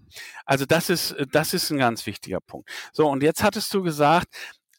[0.44, 2.68] Also das ist, das ist ein ganz wichtiger Punkt.
[2.92, 4.28] So, und jetzt hattest du gesagt,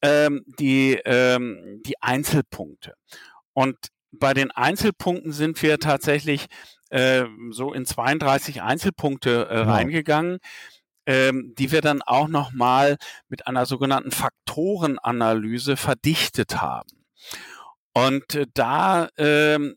[0.02, 2.96] ähm, die, ähm, die Einzelpunkte.
[3.54, 3.78] Und
[4.12, 6.48] bei den Einzelpunkten sind wir tatsächlich
[6.90, 9.72] äh, so in 32 Einzelpunkte äh, genau.
[9.72, 10.40] reingegangen,
[11.06, 12.98] ähm, die wir dann auch nochmal
[13.30, 17.06] mit einer sogenannten Faktorenanalyse verdichtet haben.
[17.94, 19.76] Und äh, da ähm,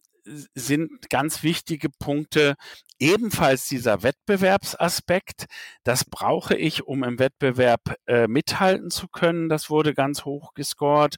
[0.54, 2.54] sind ganz wichtige Punkte
[2.98, 5.46] ebenfalls dieser Wettbewerbsaspekt.
[5.82, 9.48] Das brauche ich, um im Wettbewerb äh, mithalten zu können.
[9.48, 11.16] Das wurde ganz hoch gescored.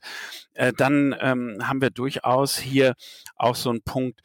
[0.55, 2.95] Äh, dann ähm, haben wir durchaus hier
[3.37, 4.21] auch so einen Punkt,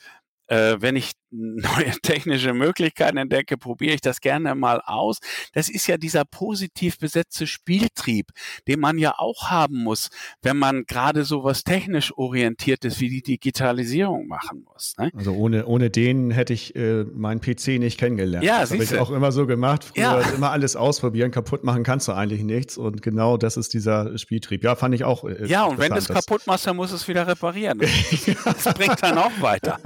[0.48, 5.20] äh, wenn ich neue technische Möglichkeiten entdecke, probiere ich das gerne mal aus.
[5.54, 8.28] Das ist ja dieser positiv besetzte Spieltrieb,
[8.68, 10.10] den man ja auch haben muss,
[10.42, 14.96] wenn man gerade so was technisch orientiertes wie die Digitalisierung machen muss.
[14.98, 15.12] Ne?
[15.16, 18.46] Also ohne, ohne den hätte ich äh, meinen PC nicht kennengelernt.
[18.46, 19.86] Ja, das habe ich auch immer so gemacht.
[19.86, 20.20] Früher ja.
[20.36, 22.78] immer alles ausprobieren, kaputt machen kannst du eigentlich nichts.
[22.78, 24.64] Und genau das ist dieser Spieltrieb.
[24.64, 25.24] Ja, fand ich auch.
[25.24, 27.80] Äh, ja, und wenn du es kaputt machst, dann musst du es wieder reparieren.
[28.44, 29.80] das bringt dann auch weiter.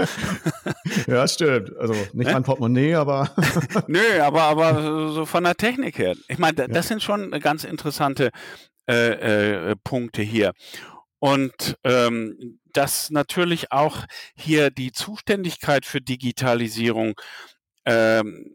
[1.07, 1.75] ja, stimmt.
[1.77, 3.31] Also nicht mein Portemonnaie, aber.
[3.87, 6.15] Nö, aber, aber so von der Technik her.
[6.27, 6.83] Ich meine, das ja.
[6.83, 8.31] sind schon ganz interessante
[8.89, 10.53] äh, äh, Punkte hier.
[11.19, 17.15] Und ähm, dass natürlich auch hier die Zuständigkeit für Digitalisierung,
[17.85, 18.51] ähm,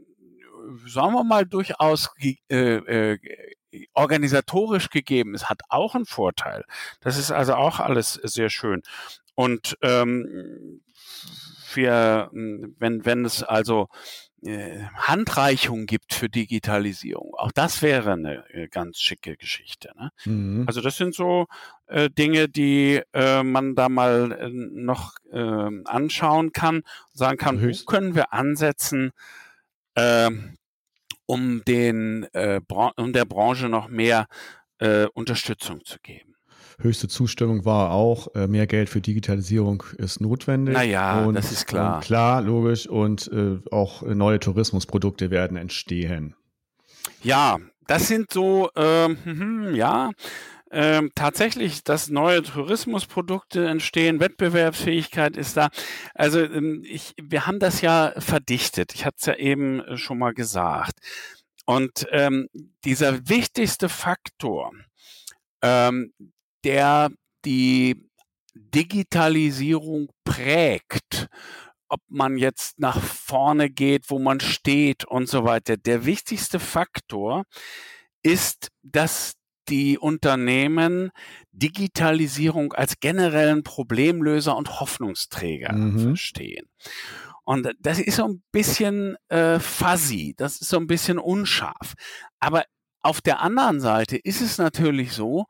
[0.87, 3.19] sagen wir mal, durchaus äh, äh,
[3.95, 6.65] organisatorisch gegeben ist, hat auch einen Vorteil.
[7.01, 8.83] Das ist also auch alles sehr schön.
[9.35, 10.83] Und ähm,
[11.71, 13.89] für, hm, wenn, wenn es also
[14.43, 17.35] äh, Handreichungen gibt für Digitalisierung.
[17.37, 19.93] Auch das wäre eine äh, ganz schicke Geschichte.
[19.97, 20.11] Ne?
[20.25, 20.65] Mhm.
[20.67, 21.47] Also das sind so
[21.87, 27.61] äh, Dinge, die äh, man da mal äh, noch äh, anschauen kann und sagen kann,
[27.61, 27.83] Höchst.
[27.83, 29.13] wo können wir ansetzen,
[29.95, 30.31] äh,
[31.27, 32.61] um den äh,
[32.97, 34.27] um der Branche noch mehr
[35.13, 36.30] Unterstützung zu geben
[36.83, 40.75] höchste Zustimmung war auch, äh, mehr Geld für Digitalisierung ist notwendig.
[40.75, 42.01] Naja, und, das ist klar.
[42.01, 42.87] klar, logisch.
[42.87, 46.35] Und äh, auch neue Tourismusprodukte werden entstehen.
[47.23, 50.11] Ja, das sind so, ähm, hm, ja,
[50.73, 55.69] ähm, tatsächlich, dass neue Tourismusprodukte entstehen, Wettbewerbsfähigkeit ist da.
[56.15, 58.95] Also ähm, ich, wir haben das ja verdichtet.
[58.95, 60.95] Ich hatte es ja eben äh, schon mal gesagt.
[61.67, 62.49] Und ähm,
[62.85, 64.73] dieser wichtigste Faktor,
[65.63, 66.13] ähm,
[66.65, 67.11] der
[67.45, 68.11] die
[68.55, 71.29] Digitalisierung prägt,
[71.89, 75.77] ob man jetzt nach vorne geht, wo man steht und so weiter.
[75.77, 77.45] Der wichtigste Faktor
[78.23, 79.35] ist, dass
[79.69, 81.11] die Unternehmen
[81.53, 86.01] Digitalisierung als generellen Problemlöser und Hoffnungsträger mhm.
[86.01, 86.67] verstehen.
[87.45, 91.95] Und das ist so ein bisschen äh, fuzzy, das ist so ein bisschen unscharf.
[92.39, 92.65] Aber
[93.01, 95.47] auf der anderen Seite ist es natürlich so,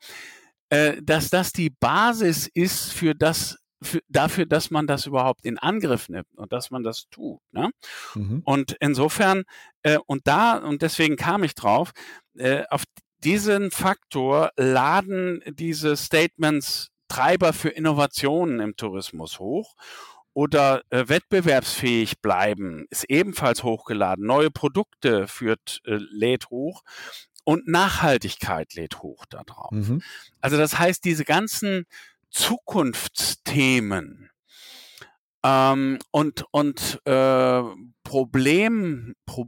[0.71, 5.59] äh, dass das die Basis ist für das, für, dafür, dass man das überhaupt in
[5.59, 7.41] Angriff nimmt und dass man das tut.
[7.53, 7.71] Ne?
[8.15, 8.43] Mhm.
[8.45, 9.45] Und insofern,
[9.83, 11.93] äh, und da, und deswegen kam ich drauf,
[12.37, 12.85] äh, auf
[13.23, 19.75] diesen Faktor laden diese Statements Treiber für Innovationen im Tourismus hoch
[20.33, 24.25] oder äh, wettbewerbsfähig bleiben ist ebenfalls hochgeladen.
[24.25, 26.83] Neue Produkte führt äh, lädt hoch
[27.45, 29.73] und Nachhaltigkeit lädt hoch darauf.
[29.73, 30.03] Mhm.
[30.41, 31.85] Also das heißt, diese ganzen
[32.31, 34.31] Zukunftsthemen
[35.45, 37.63] ähm, und und äh,
[38.05, 39.47] Problem, Pro,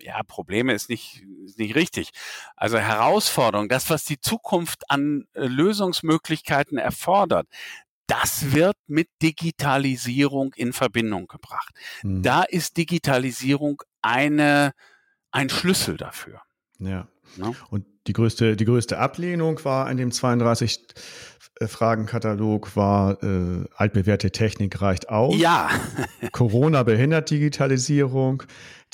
[0.00, 2.10] ja, Probleme ist nicht, ist nicht richtig.
[2.56, 7.46] Also Herausforderung, das, was die Zukunft an äh, Lösungsmöglichkeiten erfordert,
[8.06, 11.74] das wird mit Digitalisierung in Verbindung gebracht.
[12.02, 12.22] Mhm.
[12.22, 14.72] Da ist Digitalisierung eine,
[15.30, 16.42] ein Schlüssel dafür.
[16.78, 17.08] Ja.
[17.36, 17.54] No?
[17.70, 20.80] Und die größte, die größte Ablehnung war in dem 32
[21.66, 25.36] Fragenkatalog war äh, altbewährte Technik reicht aus.
[25.36, 25.68] Ja.
[26.32, 28.44] Corona behindert Digitalisierung.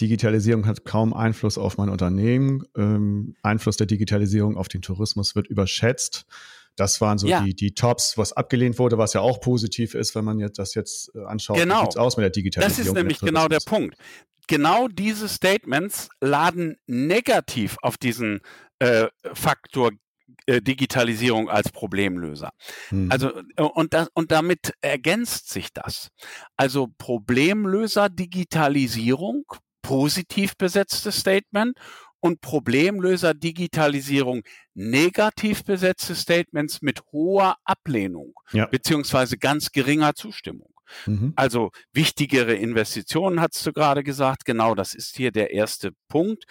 [0.00, 2.64] Digitalisierung hat kaum Einfluss auf mein Unternehmen.
[2.76, 6.26] Ähm, Einfluss der Digitalisierung auf den Tourismus wird überschätzt.
[6.76, 7.42] Das waren so ja.
[7.42, 10.74] die, die Tops, was abgelehnt wurde, was ja auch positiv ist, wenn man jetzt das
[10.74, 11.58] jetzt äh, anschaut.
[11.58, 11.76] Genau.
[11.76, 12.78] Wie sieht's aus mit der Digitalisierung?
[12.78, 13.96] Das ist nämlich genau der Punkt.
[14.46, 18.40] Genau diese Statements laden negativ auf diesen
[18.78, 19.92] äh, Faktor
[20.46, 22.52] äh, Digitalisierung als Problemlöser.
[22.90, 23.10] Mhm.
[23.10, 26.08] Also äh, und das, und damit ergänzt sich das.
[26.56, 29.44] Also Problemlöser Digitalisierung
[29.82, 31.78] positiv besetztes Statement
[32.20, 34.42] und Problemlöser Digitalisierung
[34.72, 38.66] negativ besetzte Statements mit hoher Ablehnung ja.
[38.66, 40.73] beziehungsweise ganz geringer Zustimmung.
[41.06, 41.32] Mhm.
[41.36, 44.44] Also wichtigere Investitionen, hast du gerade gesagt.
[44.44, 46.44] Genau, das ist hier der erste Punkt.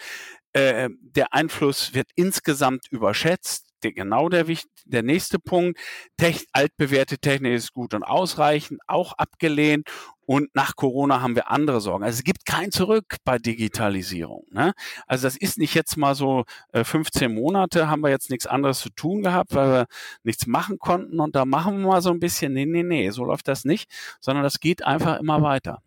[0.52, 4.46] Äh, der Einfluss wird insgesamt überschätzt genau der,
[4.84, 5.78] der nächste Punkt.
[6.16, 9.88] Tech, altbewährte Technik ist gut und ausreichend, auch abgelehnt.
[10.26, 12.02] Und nach Corona haben wir andere Sorgen.
[12.02, 14.46] Also es gibt kein Zurück bei Digitalisierung.
[14.50, 14.72] Ne?
[15.06, 18.80] Also das ist nicht jetzt mal so äh, 15 Monate haben wir jetzt nichts anderes
[18.80, 19.86] zu tun gehabt, weil wir
[20.22, 22.54] nichts machen konnten und da machen wir mal so ein bisschen.
[22.54, 25.82] Nee, nee, nee, so läuft das nicht, sondern das geht einfach immer weiter.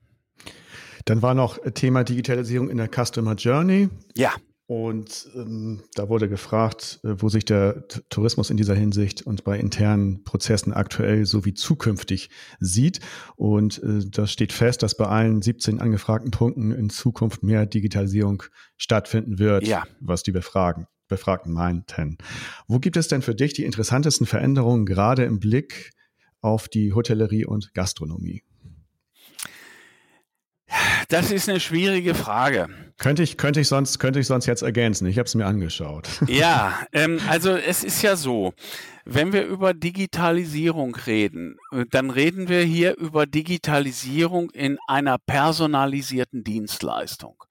[1.05, 3.89] Dann war noch Thema Digitalisierung in der Customer Journey.
[4.15, 4.33] Ja.
[4.67, 9.45] Und ähm, da wurde gefragt, äh, wo sich der T Tourismus in dieser Hinsicht und
[9.45, 12.99] bei internen Prozessen aktuell sowie zukünftig sieht.
[13.37, 18.43] Und äh, das steht fest, dass bei allen 17 angefragten Punkten in Zukunft mehr Digitalisierung
[18.75, 19.85] stattfinden wird, ja.
[20.01, 22.17] was die Befragen, Befragten meinten.
[22.67, 25.91] Wo gibt es denn für dich die interessantesten Veränderungen, gerade im Blick
[26.41, 28.43] auf die Hotellerie und Gastronomie?
[31.09, 32.67] Das ist eine schwierige Frage.
[32.97, 35.05] Könnte ich, könnte ich, sonst, könnte ich sonst jetzt ergänzen.
[35.05, 36.07] Ich habe es mir angeschaut.
[36.27, 38.53] Ja, ähm, also es ist ja so,
[39.05, 46.43] wenn wir über Digitalisierung reden, äh, dann reden wir hier über Digitalisierung in einer personalisierten
[46.43, 47.43] Dienstleistung.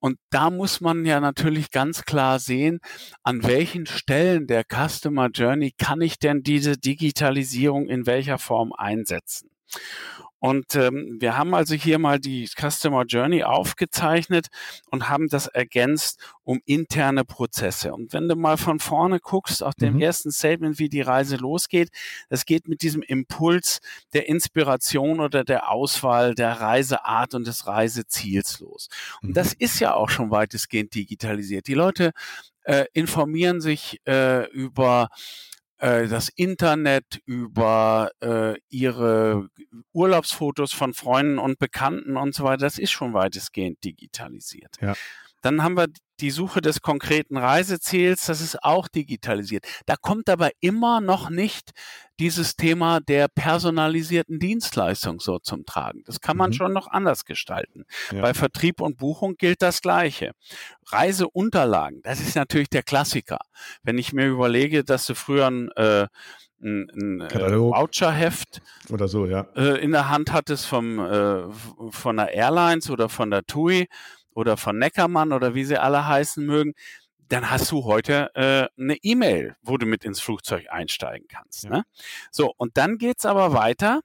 [0.00, 2.80] Und da muss man ja natürlich ganz klar sehen,
[3.22, 9.53] an welchen Stellen der Customer Journey kann ich denn diese Digitalisierung in welcher Form einsetzen.
[10.44, 14.48] Und ähm, wir haben also hier mal die Customer Journey aufgezeichnet
[14.90, 17.94] und haben das ergänzt um interne Prozesse.
[17.94, 20.02] Und wenn du mal von vorne guckst, auf dem mhm.
[20.02, 21.88] ersten Statement, wie die Reise losgeht,
[22.28, 23.80] das geht mit diesem Impuls
[24.12, 28.90] der Inspiration oder der Auswahl der Reiseart und des Reiseziels los.
[29.22, 29.32] Und mhm.
[29.32, 31.68] das ist ja auch schon weitestgehend digitalisiert.
[31.68, 32.10] Die Leute
[32.64, 35.08] äh, informieren sich äh, über
[35.84, 39.48] äh, das Internet, über äh, ihre
[39.92, 44.76] Urlaubsfotos von Freunden und Bekannten und so weiter, das ist schon weitestgehend digitalisiert.
[44.80, 44.94] Ja.
[45.44, 45.88] Dann haben wir
[46.20, 49.66] die Suche des konkreten Reiseziels, das ist auch digitalisiert.
[49.84, 51.72] Da kommt aber immer noch nicht
[52.18, 56.02] dieses Thema der personalisierten Dienstleistung so zum Tragen.
[56.06, 56.54] Das kann man mhm.
[56.54, 57.84] schon noch anders gestalten.
[58.10, 58.22] Ja.
[58.22, 60.32] Bei Vertrieb und Buchung gilt das Gleiche.
[60.86, 63.40] Reiseunterlagen, das ist natürlich der Klassiker.
[63.82, 66.06] Wenn ich mir überlege, dass du früher ein äh,
[66.62, 69.46] ein, ein äh, Voucherheft oder so, ja.
[69.54, 71.42] Äh, in der Hand hattest vom, äh,
[71.90, 73.86] von der Airlines oder von der TUI
[74.34, 76.74] oder von Neckermann oder wie sie alle heißen mögen,
[77.28, 81.64] dann hast du heute äh, eine E-Mail, wo du mit ins Flugzeug einsteigen kannst.
[81.64, 81.70] Ja.
[81.70, 81.84] Ne?
[82.30, 84.00] So, und dann geht's aber weiter.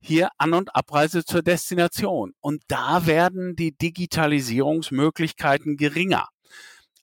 [0.00, 2.32] Hier An- und Abreise zur Destination.
[2.40, 6.28] Und da werden die Digitalisierungsmöglichkeiten geringer.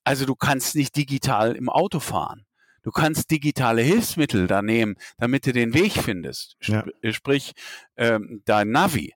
[0.03, 2.45] Also du kannst nicht digital im Auto fahren.
[2.83, 6.55] Du kannst digitale Hilfsmittel da nehmen, damit du den Weg findest.
[6.63, 7.11] Sp ja.
[7.11, 7.53] Sprich,
[7.97, 9.13] ähm, dein Navi.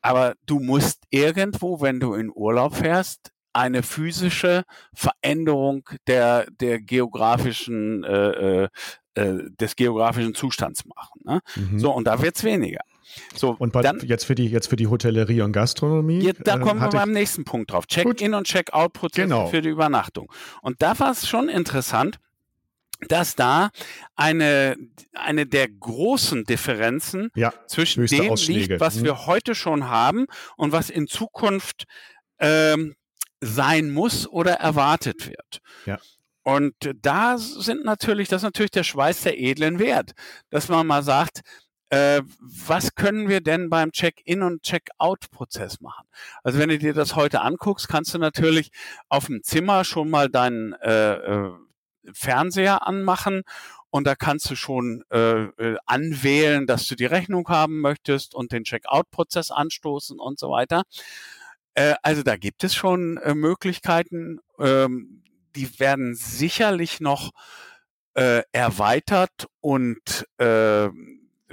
[0.00, 8.04] Aber du musst irgendwo, wenn du in Urlaub fährst, eine physische Veränderung der, der geografischen,
[8.04, 8.68] äh, äh,
[9.14, 11.20] äh des geografischen Zustands machen.
[11.24, 11.40] Ne?
[11.56, 11.78] Mhm.
[11.78, 12.80] So, und da wird's weniger.
[13.34, 16.20] So, und bei, dann, jetzt, für die, jetzt für die Hotellerie und Gastronomie.
[16.20, 17.86] Jetzt, da äh, kommen wir beim nächsten Punkt drauf.
[17.86, 19.46] Check-in und Check-out-Prozesse genau.
[19.46, 20.30] für die Übernachtung.
[20.62, 22.18] Und da war es schon interessant,
[23.06, 23.70] dass da
[24.16, 24.76] eine,
[25.12, 29.04] eine der großen Differenzen ja, zwischen dem liegt, was mhm.
[29.04, 30.26] wir heute schon haben
[30.56, 31.84] und was in Zukunft
[32.40, 32.96] ähm,
[33.40, 35.60] sein muss oder erwartet wird.
[35.86, 35.98] Ja.
[36.42, 40.12] Und da sind natürlich, das ist natürlich der Schweiß der edlen Wert,
[40.50, 41.42] dass man mal sagt,
[41.90, 46.06] äh, was können wir denn beim Check-in und Check-out-Prozess machen?
[46.42, 48.70] Also wenn du dir das heute anguckst, kannst du natürlich
[49.08, 51.50] auf dem Zimmer schon mal deinen äh, äh,
[52.12, 53.42] Fernseher anmachen
[53.90, 58.52] und da kannst du schon äh, äh, anwählen, dass du die Rechnung haben möchtest und
[58.52, 60.82] den Check-out-Prozess anstoßen und so weiter.
[61.74, 65.22] Äh, also da gibt es schon äh, Möglichkeiten, ähm,
[65.56, 67.30] die werden sicherlich noch
[68.14, 70.88] äh, erweitert und äh,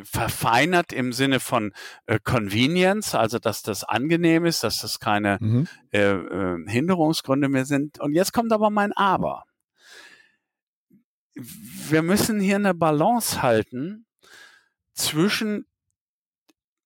[0.04, 1.72] verfeinert im Sinne von
[2.06, 5.68] äh, Convenience, also dass das angenehm ist, dass das keine mhm.
[5.92, 8.00] äh, äh, Hinderungsgründe mehr sind.
[8.00, 9.46] Und jetzt kommt aber mein Aber.
[11.36, 14.06] Wir müssen hier eine Balance halten
[14.94, 15.66] zwischen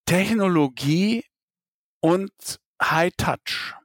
[0.05, 1.23] Technologie
[2.01, 2.31] und
[2.81, 3.75] High Touch.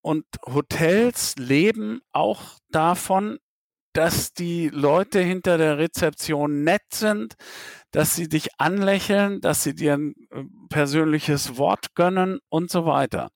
[0.00, 3.38] Und Hotels leben auch davon,
[3.92, 7.34] dass die Leute hinter der Rezeption nett sind,
[7.90, 13.30] dass sie dich anlächeln, dass sie dir ein äh, persönliches Wort gönnen und so weiter.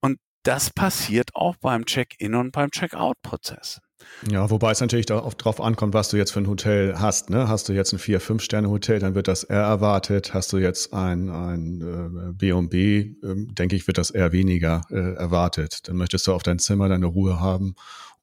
[0.00, 3.80] Und das passiert auch beim Check-in und beim Check-out-Prozess.
[4.30, 7.30] Ja, wobei es natürlich darauf ankommt, was du jetzt für ein Hotel hast.
[7.30, 7.48] Ne?
[7.48, 10.34] Hast du jetzt ein vier fünf sterne hotel dann wird das eher erwartet.
[10.34, 15.14] Hast du jetzt ein, ein B&B, äh, äh, denke ich, wird das eher weniger äh,
[15.14, 15.88] erwartet.
[15.88, 17.74] Dann möchtest du auf dein Zimmer deine Ruhe haben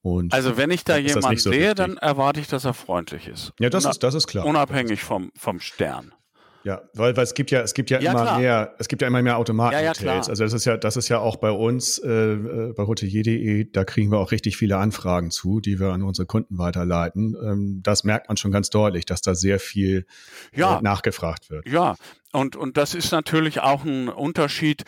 [0.02, 1.76] und also wenn ich da jemanden so sehe, wichtig.
[1.76, 3.54] dann erwarte ich, dass er freundlich ist.
[3.60, 4.46] Ja, das, ist, das ist klar.
[4.46, 6.14] Unabhängig vom, vom Stern.
[6.68, 8.40] Ja, weil, weil es gibt ja, es gibt ja, ja immer klar.
[8.40, 10.02] mehr, es gibt ja immer mehr Automaten-Hotels.
[10.02, 12.84] Ja, ja, also das ist ja, das ist ja auch bei uns, äh, äh bei
[12.84, 17.38] hotelier.de, da kriegen wir auch richtig viele Anfragen zu, die wir an unsere Kunden weiterleiten.
[17.42, 20.08] Ähm, das merkt man schon ganz deutlich, dass da sehr viel
[20.52, 21.66] äh, nachgefragt wird.
[21.70, 21.96] Ja,
[22.34, 24.84] und, und das ist natürlich auch ein Unterschied,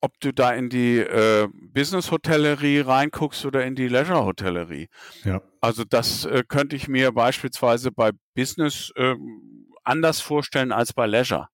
[0.00, 4.88] ob du da in die äh, Business-Hotellerie reinguckst oder in die Leisure-Hotellerie.
[5.24, 5.42] Ja.
[5.60, 9.14] Also das äh, könnte ich mir beispielsweise bei Business äh,
[9.84, 11.48] anders vorstellen als bei Leisure.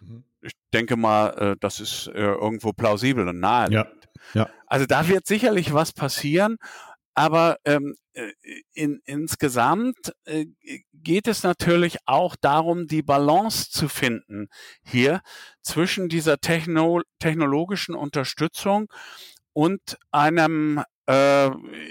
[0.00, 0.24] Mhm.
[0.40, 3.70] Ich denke mal, äh, das ist äh, irgendwo plausibel und nahe.
[3.70, 3.86] Ja.
[4.32, 4.48] Ja.
[4.66, 6.56] Also da wird sicherlich was passieren.
[7.14, 8.32] Aber ähm, äh,
[8.72, 10.46] in, insgesamt äh,
[10.92, 14.48] geht es natürlich auch darum, die Balance zu finden
[14.82, 15.20] hier
[15.62, 18.88] zwischen dieser Techno technologischen Unterstützung
[19.52, 21.50] und einem, äh,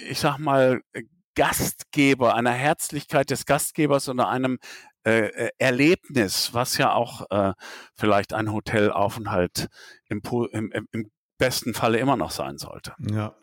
[0.09, 0.81] ich sag mal,
[1.35, 4.59] Gastgeber, einer Herzlichkeit des Gastgebers oder einem
[5.05, 7.53] äh, äh Erlebnis, was ja auch äh,
[7.95, 9.67] vielleicht ein Hotelaufenthalt
[10.07, 12.93] im, im, im besten Falle immer noch sein sollte.
[12.99, 13.35] Ja,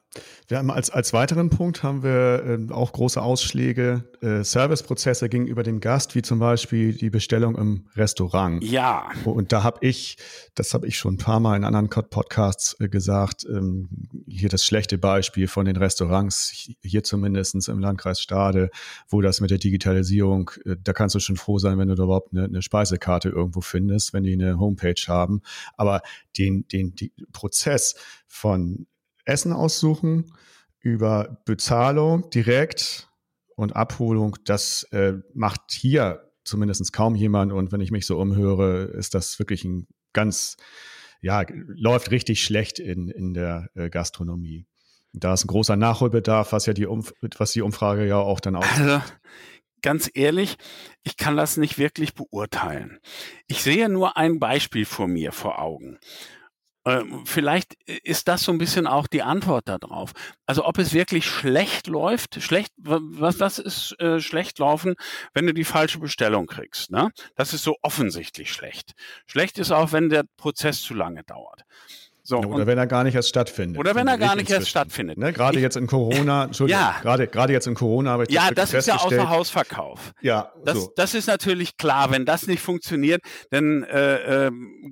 [0.48, 5.62] wir haben als, als weiteren Punkt haben wir äh, auch große Ausschläge, äh, Serviceprozesse gegenüber
[5.62, 8.62] dem Gast, wie zum Beispiel die Bestellung im Restaurant.
[8.64, 9.08] Ja.
[9.24, 10.16] Und da habe ich,
[10.56, 13.88] das habe ich schon ein paar Mal in anderen Podcasts äh, gesagt, ähm,
[14.26, 18.70] hier das schlechte Beispiel von den Restaurants, hier zumindest im Landkreis Stade,
[19.08, 22.02] wo das mit der Digitalisierung, äh, da kannst du schon froh sein, wenn du da
[22.02, 25.42] überhaupt eine, eine Speisekarte irgendwo findest, wenn die eine Homepage haben.
[25.76, 26.02] Aber
[26.36, 27.94] den, den, den Prozess
[28.26, 28.86] von
[29.30, 30.32] Essen aussuchen,
[30.80, 33.08] über Bezahlung direkt
[33.56, 37.52] und Abholung, das äh, macht hier zumindest kaum jemand.
[37.52, 40.56] Und wenn ich mich so umhöre, ist das wirklich ein ganz,
[41.20, 44.66] ja, läuft richtig schlecht in, in der äh, Gastronomie.
[45.12, 48.56] Da ist ein großer Nachholbedarf, was ja die, Umf was die Umfrage ja auch dann
[48.56, 48.64] auch.
[48.76, 49.02] Also,
[49.82, 50.56] ganz ehrlich,
[51.02, 53.00] ich kann das nicht wirklich beurteilen.
[53.46, 55.98] Ich sehe nur ein Beispiel vor mir vor Augen.
[56.86, 60.12] Ähm, vielleicht ist das so ein bisschen auch die Antwort darauf.
[60.46, 64.94] Also ob es wirklich schlecht läuft, schlecht, was, was ist äh, schlecht laufen,
[65.34, 66.90] wenn du die falsche Bestellung kriegst?
[66.90, 67.10] Ne?
[67.36, 68.92] Das ist so offensichtlich schlecht.
[69.26, 71.64] Schlecht ist auch, wenn der Prozess zu lange dauert.
[72.30, 73.76] So, oder wenn er gar nicht erst stattfindet.
[73.76, 75.18] Oder wenn er gar nicht erst stattfindet.
[75.18, 75.32] Ne?
[75.32, 76.96] Gerade ich, jetzt in Corona, Entschuldigung, ja.
[77.02, 80.12] gerade, gerade jetzt in Corona habe ich das Ja, das ist ja außer Hausverkauf.
[80.20, 80.92] Ja, das, so.
[80.94, 82.12] das ist natürlich klar.
[82.12, 83.20] Wenn das nicht funktioniert,
[83.50, 84.50] dann äh, äh,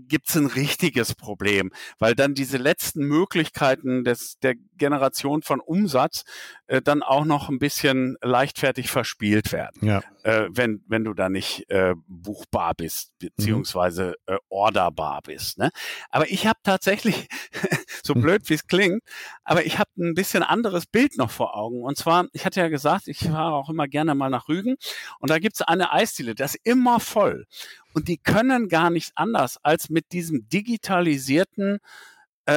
[0.09, 1.70] gibt es ein richtiges Problem,
[2.01, 6.24] weil dann diese letzten Möglichkeiten des, der Generation von Umsatz
[6.66, 10.03] äh, dann auch noch ein bisschen leichtfertig verspielt werden, Ja.
[10.22, 15.59] äh, wenn, wenn du da nicht äh, buchbar bist, beziehungsweise äh, orderbar bist.
[15.59, 15.70] Ne?
[16.11, 17.29] Aber ich habe tatsächlich,
[18.03, 18.20] so Mhm.
[18.22, 19.03] blöd wie es klingt,
[19.45, 21.83] aber ich habe ein bisschen anderes Bild noch vor Augen.
[21.83, 24.76] Und zwar, ich hatte ja gesagt, ich fahre auch immer gerne mal nach Rügen
[25.18, 27.47] und da gibt's eine Eisdiele, das ist immer voll.
[27.95, 31.79] Und die können gar nicht anders, als mit diesem digitalisierten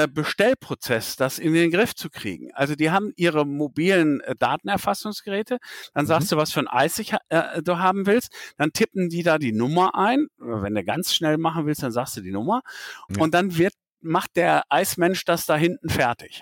[0.08, 2.52] Bestellprozess das in den Griff zu kriegen.
[2.54, 5.58] Also die haben ihre mobilen äh, Datenerfassungsgeräte,
[5.94, 9.24] dann sagst du, was für ein Eis ich, äh, du haben willst, dann tippen die
[9.24, 10.28] da die Nummer ein.
[10.38, 12.62] Wenn du ganz schnell machen willst, dann sagst du die Nummer
[13.10, 13.22] Ja.
[13.22, 13.74] und dann wird
[14.04, 16.42] macht der Eismensch das da hinten fertig.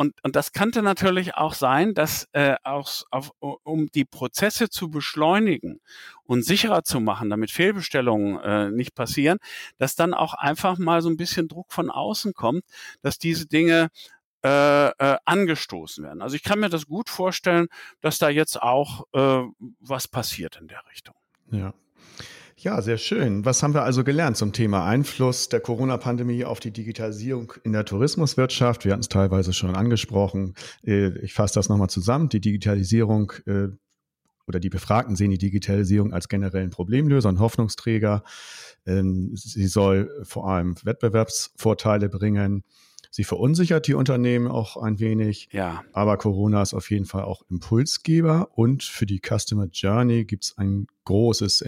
[0.00, 4.90] Und, und das könnte natürlich auch sein, dass äh, aus, auf, um die Prozesse zu
[4.90, 5.80] beschleunigen
[6.22, 9.38] und sicherer zu machen, damit Fehlbestellungen äh, nicht passieren,
[9.76, 12.62] dass dann auch einfach mal so ein bisschen Druck von außen kommt,
[13.02, 13.88] dass diese Dinge
[14.44, 16.22] äh, äh, angestoßen werden.
[16.22, 17.66] Also ich kann mir das gut vorstellen,
[18.00, 19.42] dass da jetzt auch äh,
[19.80, 21.16] was passiert in der Richtung.
[21.50, 21.74] Ja.
[22.60, 23.44] Ja, sehr schön.
[23.44, 27.84] Was haben wir also gelernt zum Thema Einfluss der Corona-Pandemie auf die Digitalisierung in der
[27.84, 28.84] Tourismuswirtschaft?
[28.84, 30.54] Wir hatten es teilweise schon angesprochen.
[30.84, 32.28] Äh, Ich fasse das nochmal zusammen.
[32.30, 33.68] Die Digitalisierung äh,
[34.48, 38.24] oder die Befragten sehen die Digitalisierung als generellen Problemlöser und Hoffnungsträger.
[38.86, 42.64] Ähm, Sie soll vor allem Wettbewerbsvorteile bringen.
[43.12, 45.48] Sie verunsichert die Unternehmen auch ein wenig.
[45.52, 50.44] Ja, Aber Corona ist auf jeden Fall auch Impulsgeber und für die Customer Journey gibt
[50.46, 51.62] es ein großes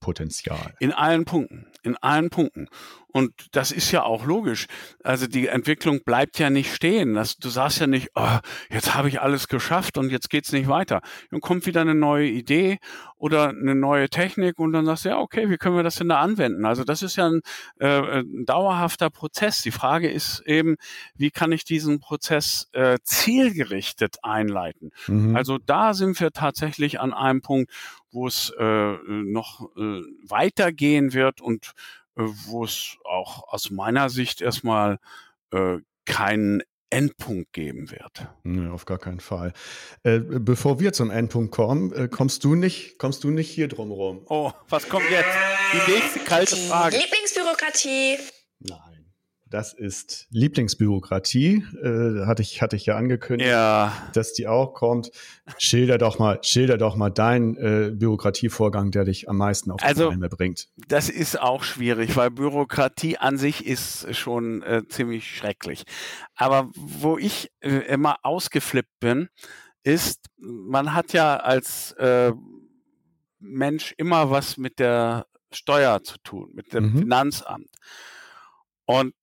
[0.00, 0.74] Entwicklungspotenzial.
[0.78, 2.68] In allen Punkten, in allen Punkten.
[3.12, 4.66] Und das ist ja auch logisch.
[5.02, 7.14] Also die Entwicklung bleibt ja nicht stehen.
[7.14, 8.38] Das, du sagst ja nicht, oh,
[8.70, 11.00] jetzt habe ich alles geschafft und jetzt geht's nicht weiter.
[11.30, 12.78] Dann kommt wieder eine neue Idee
[13.16, 16.08] oder eine neue Technik und dann sagst du, ja, okay, wie können wir das denn
[16.08, 16.64] da anwenden?
[16.64, 17.40] Also das ist ja ein,
[17.78, 19.62] äh, ein dauerhafter Prozess.
[19.62, 20.76] Die Frage ist eben,
[21.16, 24.90] wie kann ich diesen Prozess äh, zielgerichtet einleiten?
[25.06, 25.36] Mhm.
[25.36, 27.70] Also da sind wir tatsächlich an einem Punkt,
[28.10, 31.72] wo es äh, noch äh, weitergehen wird und
[32.14, 34.98] wo es auch aus meiner Sicht erstmal
[35.52, 38.26] äh, keinen Endpunkt geben wird.
[38.42, 39.52] Nee, auf gar keinen Fall.
[40.02, 43.92] Äh, bevor wir zum Endpunkt kommen, äh, kommst du nicht, kommst du nicht hier drum
[43.92, 44.22] rum?
[44.28, 45.28] Oh, was kommt jetzt?
[45.72, 46.96] Die nächste kalte Die Frage.
[46.96, 48.18] Lieblingsbürokratie.
[48.58, 48.99] Nein.
[49.50, 53.50] Das ist Lieblingsbürokratie, äh, hatte ich, hatte ich ja angekündigt.
[53.50, 55.10] Ja, dass die auch kommt.
[55.58, 59.86] Schilder doch mal, schilder doch mal deinen äh, Bürokratievorgang, der dich am meisten auf die
[59.86, 60.68] Also- Palme bringt.
[60.88, 65.82] das ist auch schwierig, weil Bürokratie an sich ist schon äh, ziemlich schrecklich.
[66.36, 69.28] Aber wo ich äh, immer ausgeflippt bin,
[69.82, 72.32] ist, man hat ja als äh,
[73.40, 76.98] Mensch immer was mit der Steuer zu tun, mit dem Mhm.
[76.98, 77.68] Finanzamt.
[78.84, 79.14] Und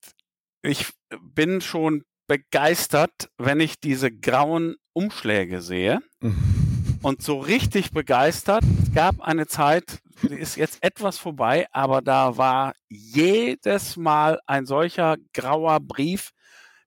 [0.68, 0.91] ich
[1.34, 5.99] bin schon begeistert, wenn ich diese grauen Umschläge sehe.
[7.03, 8.63] Und so richtig begeistert.
[8.84, 14.65] Es gab eine Zeit, die ist jetzt etwas vorbei, aber da war jedes Mal ein
[14.65, 16.32] solcher grauer Brief,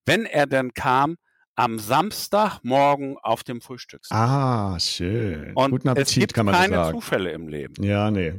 [0.05, 1.17] wenn er denn kam,
[1.55, 4.17] am Samstagmorgen auf dem Frühstückstisch.
[4.17, 5.53] Ah, schön.
[5.55, 6.95] Und Guten es Appetit, gibt kann man keine sagen.
[6.95, 7.83] Zufälle im Leben.
[7.85, 8.35] Ja, nee.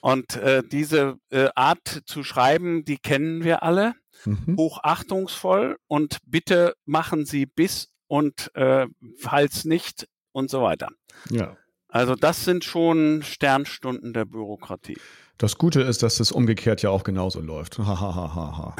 [0.00, 3.94] Und äh, diese äh, Art zu schreiben, die kennen wir alle.
[4.24, 4.56] Mhm.
[4.56, 8.86] Hochachtungsvoll und bitte machen Sie bis und äh,
[9.18, 10.88] falls nicht und so weiter.
[11.30, 11.56] Ja.
[11.88, 14.98] Also das sind schon Sternstunden der Bürokratie.
[15.38, 17.78] Das Gute ist, dass es umgekehrt ja auch genauso läuft.
[17.78, 18.76] Ha, ha, ha, ha, ha.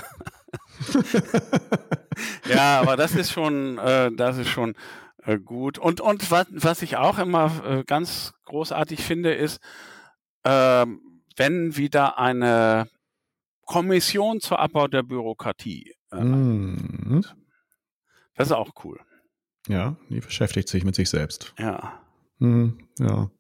[2.48, 4.74] Ja, aber das ist schon, äh, das ist schon
[5.24, 5.78] äh, gut.
[5.78, 9.60] Und und was, was ich auch immer äh, ganz großartig finde, ist,
[10.44, 12.88] ähm, wenn wieder eine
[13.70, 15.94] Kommission zur Abbau der Bürokratie.
[16.10, 17.24] Äh, Mhm.
[18.34, 18.98] Das ist auch cool.
[19.68, 21.54] Ja, die beschäftigt sich mit sich selbst.
[21.56, 22.02] Ja.
[22.40, 23.30] Mhm, ja.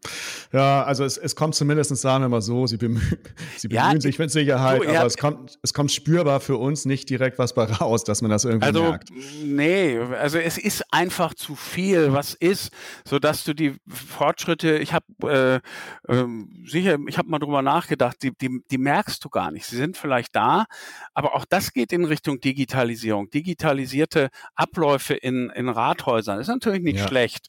[0.52, 3.02] Ja, also es, es kommt zumindest, sagen wir mal so, sie bemühen,
[3.56, 6.56] sie Ja, bemühen sich mit Sicherheit, du, ja, aber es kommt, es kommt spürbar für
[6.58, 9.10] uns nicht direkt was bei raus, dass man das irgendwie Also merkt.
[9.42, 12.72] nee, also es ist einfach zu viel, was ist,
[13.06, 15.62] so dass du die Fortschritte, ich habe
[16.08, 19.64] äh, ähm, sicher, ich habe mal drüber nachgedacht, die, die, die merkst du gar nicht.
[19.66, 20.66] Sie sind vielleicht da,
[21.14, 23.30] aber auch das geht in Richtung Digitalisierung.
[23.30, 27.08] Digitalisierte Abläufe in, in Rathäusern ist natürlich nicht Ja.
[27.08, 27.48] schlecht.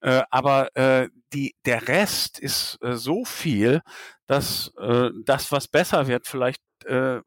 [0.00, 3.82] Äh, aber äh, die, der Rest ist äh, so viel,
[4.26, 7.20] dass äh, das, was besser wird, vielleicht, äh,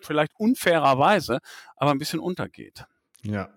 [0.00, 1.38] vielleicht unfairerweise,
[1.76, 2.84] aber ein bisschen untergeht.
[3.22, 3.50] Ja.